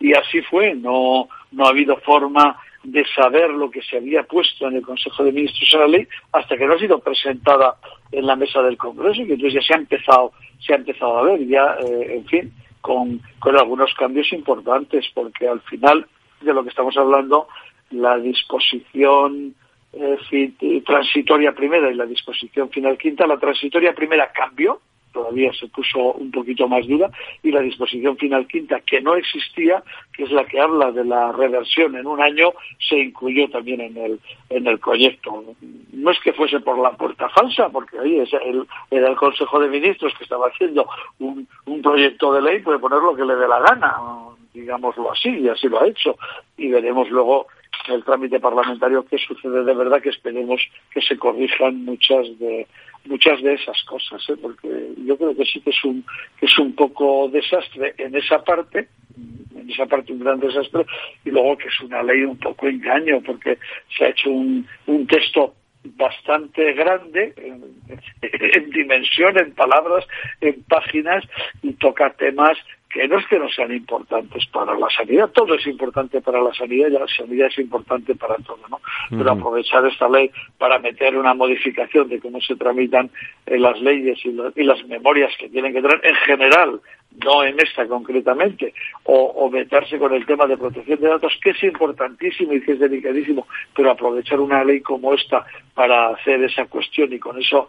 [0.01, 4.69] Y, así fue, no, no ha habido forma de saber lo que se había puesto
[4.69, 7.77] en el Consejo de Ministros en la ley hasta que no ha sido presentada
[8.13, 10.33] en la mesa del Congreso y que entonces ya se ha empezado
[10.65, 15.49] se ha empezado a ver ya, eh, en fin, con, con algunos cambios importantes, porque
[15.49, 16.07] al final
[16.41, 17.49] de lo que estamos hablando,
[17.91, 19.55] la disposición
[19.93, 24.81] eh, transitoria primera y la disposición final quinta, la transitoria primera cambió,
[25.15, 27.09] todavía se puso un poquito más dura,
[27.43, 31.33] y la disposición final quinta, que no existía, que es la que habla de la
[31.33, 35.45] reversión en un año, se incluyó también en el, en el proyecto.
[35.93, 38.23] No es que fuese por la puerta falsa, porque ahí
[38.91, 40.87] era el Consejo de Ministros que estaba haciendo
[41.21, 43.97] un, un proyecto de ley, puede poner lo que le dé la gana,
[44.53, 46.17] digámoslo así, y así lo ha hecho.
[46.57, 47.47] Y veremos luego
[47.89, 50.61] el trámite parlamentario qué sucede de verdad, que esperemos
[50.91, 52.67] que se corrijan muchas de
[53.07, 54.37] muchas de esas cosas, ¿eh?
[54.41, 54.69] porque
[55.05, 56.05] yo creo que sí que es un
[56.39, 58.89] que es un poco desastre en esa parte,
[59.55, 60.85] en esa parte un gran desastre,
[61.25, 63.59] y luego que es una ley un poco engaño, porque
[63.97, 67.63] se ha hecho un, un texto bastante grande en,
[68.23, 70.07] en, dimensión, en palabras,
[70.41, 71.25] en páginas,
[71.63, 72.57] y toca temas
[72.95, 76.55] que no es que no sean importantes para la sanidad, todo es importante para la
[76.55, 78.79] sanidad y la sanidad es importante para todo, ¿no?
[79.11, 83.11] Pero aprovechar esta ley para meter una modificación de cómo se tramitan
[83.47, 86.81] eh, las leyes y, y, las memorias que tienen que tener en general
[87.23, 91.63] no en esta concretamente, o, meterse con el tema de protección de datos, que es
[91.63, 95.45] importantísimo y que es delicadísimo, pero aprovechar una ley como esta
[95.75, 97.69] para hacer esa cuestión y con eso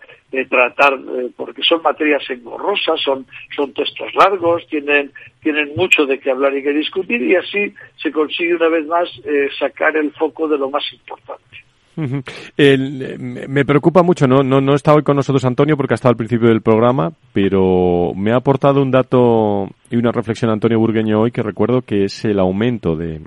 [0.49, 3.25] tratar, eh, porque son materias engorrosas, son,
[3.55, 8.11] son textos largos, tienen, tienen mucho de qué hablar y que discutir, y así se
[8.11, 11.64] consigue una vez más eh, sacar el foco de lo más importante
[11.97, 16.17] me preocupa mucho, no, no, no está hoy con nosotros Antonio porque ha estado al
[16.17, 21.31] principio del programa, pero me ha aportado un dato y una reflexión Antonio Burgueño hoy
[21.31, 23.21] que recuerdo que es el aumento de,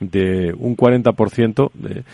[0.00, 1.70] de un 40%.
[1.74, 2.04] De,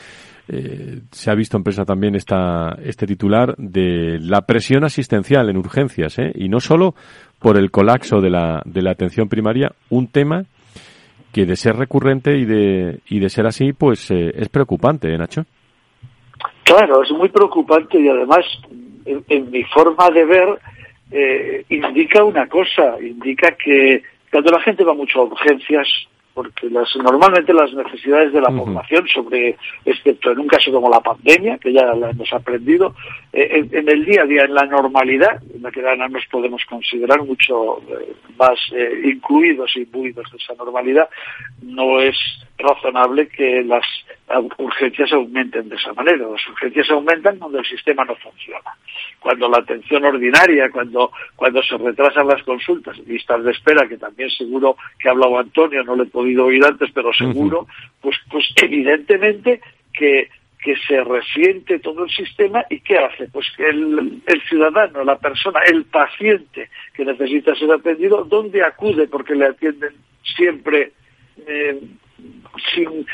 [0.51, 5.59] eh, se ha visto en prensa también esta, este titular de la presión asistencial en
[5.59, 6.33] urgencias, ¿eh?
[6.35, 6.95] y no solo
[7.39, 10.47] por el colapso de la, de la atención primaria, un tema
[11.33, 15.19] que de ser recurrente y de, y de ser así, pues eh, es preocupante, ¿eh,
[15.19, 15.45] Nacho?
[16.69, 18.45] Claro, es muy preocupante y además,
[19.07, 20.59] en, mi forma de ver,
[21.11, 25.89] eh, indica una cosa, indica que cuando la gente va mucho a urgencias,
[26.35, 29.57] porque las, normalmente las necesidades de la población, sobre,
[29.87, 32.95] excepto en un caso como la pandemia, que ya la hemos aprendido,
[33.33, 36.63] eh, en, el día a día, en la normalidad, en la que ahora nos podemos
[36.67, 38.59] considerar mucho eh, más
[39.05, 41.09] incluidos y imbuidos de esa normalidad,
[41.63, 42.17] no es
[42.59, 43.85] razonable que las
[44.59, 46.29] urgencias aumenten de esa manera.
[46.29, 48.71] Las urgencias aumentan cuando el sistema no funciona.
[49.21, 54.29] Cuando la atención ordinaria, cuando, cuando se retrasan las consultas, listas de espera, que también
[54.31, 57.67] seguro que ha hablado Antonio, no lo he podido oír antes, pero seguro,
[58.01, 59.61] pues, pues evidentemente
[59.93, 60.29] que,
[60.63, 63.29] que se resiente todo el sistema y ¿qué hace?
[63.29, 69.07] Pues que el, el, ciudadano, la persona, el paciente que necesita ser atendido, ¿dónde acude?
[69.07, 69.95] Porque le atienden
[70.37, 70.93] siempre
[71.47, 71.81] eh,
[72.75, 73.07] sin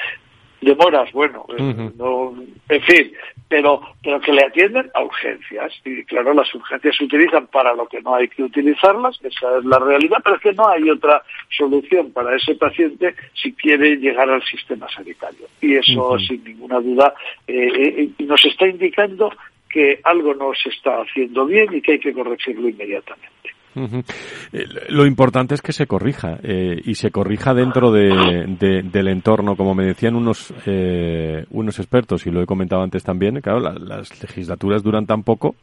[0.64, 2.34] demoras, bueno, eh, no,
[2.68, 3.12] en fin,
[3.48, 5.72] pero, pero que le atienden a urgencias.
[5.84, 9.64] Y claro, las urgencias se utilizan para lo que no hay que utilizarlas, esa es
[9.64, 11.22] la realidad, pero es que no hay otra
[11.56, 15.46] solución para ese paciente si quiere llegar al sistema sanitario.
[15.60, 17.14] Y eso, sin ninguna duda,
[17.46, 19.30] eh, eh, nos está indicando
[19.68, 23.34] que algo no se está haciendo bien y que hay que corregirlo inmediatamente.
[23.76, 29.74] Eh, lo importante es que se corrija eh, y se corrija dentro del entorno, como
[29.74, 33.40] me decían unos eh, unos expertos y lo he comentado antes también.
[33.40, 35.56] Claro, las legislaturas duran tan poco,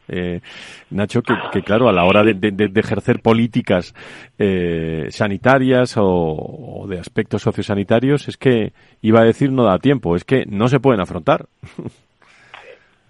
[0.90, 3.94] Nacho, que, claro a la hora de, ejercer políticas
[5.10, 10.44] sanitarias o, de aspectos sociosanitarios es que iba a decir no da tiempo, es que
[10.46, 11.46] no se pueden afrontar.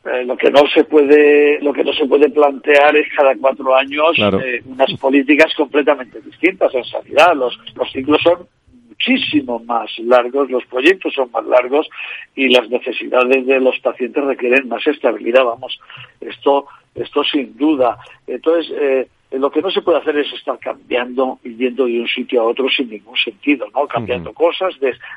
[0.05, 3.73] Eh, lo que no se puede lo que no se puede plantear es cada cuatro
[3.77, 7.37] años eh, unas políticas completamente distintas en sanidad.
[7.37, 8.49] Los los ciclos son
[8.89, 11.89] muchísimo más largos los proyectos son más largos
[12.35, 15.45] y las necesidades de los pacientes requieren más estabilidad.
[15.45, 15.79] Vamos
[16.21, 17.97] esto esto sin duda.
[18.27, 19.09] Entonces eh, eh,
[19.39, 22.45] lo que no se puede hacer es estar cambiando y yendo de un sitio a
[22.45, 23.87] otro sin ningún sentido, ¿no?
[23.87, 24.75] Cambiando cosas,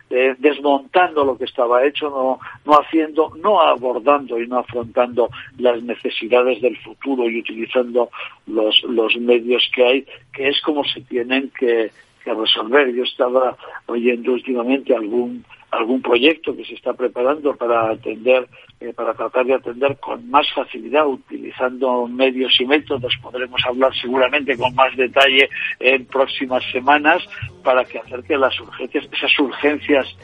[0.09, 6.61] desmontando lo que estaba hecho, no, no haciendo, no abordando y no afrontando las necesidades
[6.61, 8.09] del futuro y utilizando
[8.47, 11.91] los, los medios que hay, que es como se tienen que,
[12.25, 12.93] que resolver.
[12.93, 13.55] Yo estaba
[13.85, 18.47] oyendo últimamente algún algún proyecto que se está preparando para atender,
[18.79, 23.13] eh, para tratar de atender con más facilidad, utilizando medios y métodos.
[23.21, 25.49] Podremos hablar seguramente con más detalle
[25.79, 27.23] en próximas semanas
[27.63, 30.15] para que acerque las urgencias, esas urgencias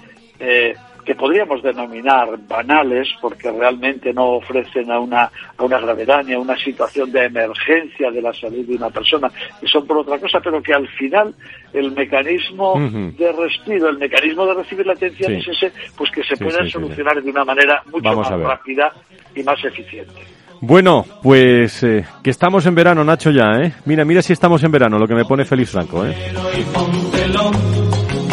[0.41, 0.73] eh,
[1.05, 6.39] que podríamos denominar banales porque realmente no ofrecen a una, a una gravedad ni a
[6.39, 10.39] una situación de emergencia de la salud de una persona, que son por otra cosa,
[10.39, 11.33] pero que al final
[11.73, 16.37] el mecanismo de respiro, el mecanismo de recibir la atención es ese, pues que se
[16.37, 18.93] puedan solucionar de una manera mucho más rápida
[19.35, 20.21] y más eficiente.
[20.63, 23.73] Bueno, pues eh, que estamos en verano, Nacho, ya, ¿eh?
[23.85, 26.15] Mira, mira si estamos en verano, lo que me pone feliz Franco, ¿eh?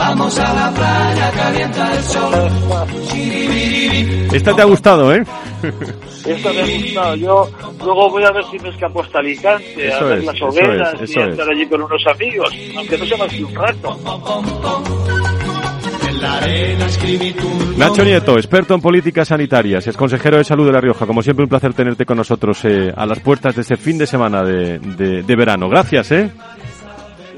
[0.08, 2.34] Vamos a la playa, calienta el sol.
[4.32, 5.22] Esta te ha gustado, ¿eh?
[6.24, 7.14] Esta me ha gustado.
[7.16, 7.50] Yo
[7.84, 11.26] luego voy a ver si me escapo hasta Alicante, a ver las hogueras y a
[11.26, 13.98] estar allí con unos amigos, aunque no sea más que un rato.
[17.76, 21.06] Nacho Nieto, experto en políticas sanitarias, es consejero de salud de La Rioja.
[21.06, 24.06] Como siempre, un placer tenerte con nosotros eh, a las puertas de este fin de
[24.06, 25.68] semana de, de, de verano.
[25.68, 26.30] Gracias, ¿eh?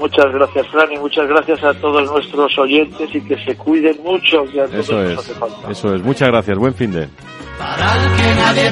[0.01, 4.43] Muchas gracias, Fran, y muchas gracias a todos nuestros oyentes y que se cuiden mucho,
[4.51, 5.69] que a todos eso es, hace falta.
[5.69, 7.07] Eso es, muchas gracias, buen fin de.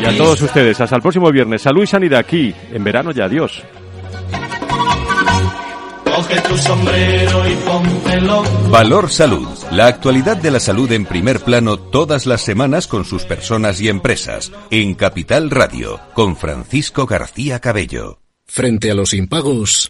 [0.01, 1.61] Y a todos ustedes, hasta el próximo viernes.
[1.61, 3.63] Salud y sanidad aquí, en verano ya, adiós.
[6.03, 8.43] Coge tu sombrero y póntelo.
[8.71, 9.47] Valor Salud.
[9.71, 13.87] La actualidad de la salud en primer plano todas las semanas con sus personas y
[13.87, 14.51] empresas.
[14.71, 18.17] En Capital Radio, con Francisco García Cabello.
[18.51, 19.89] Frente a los impagos,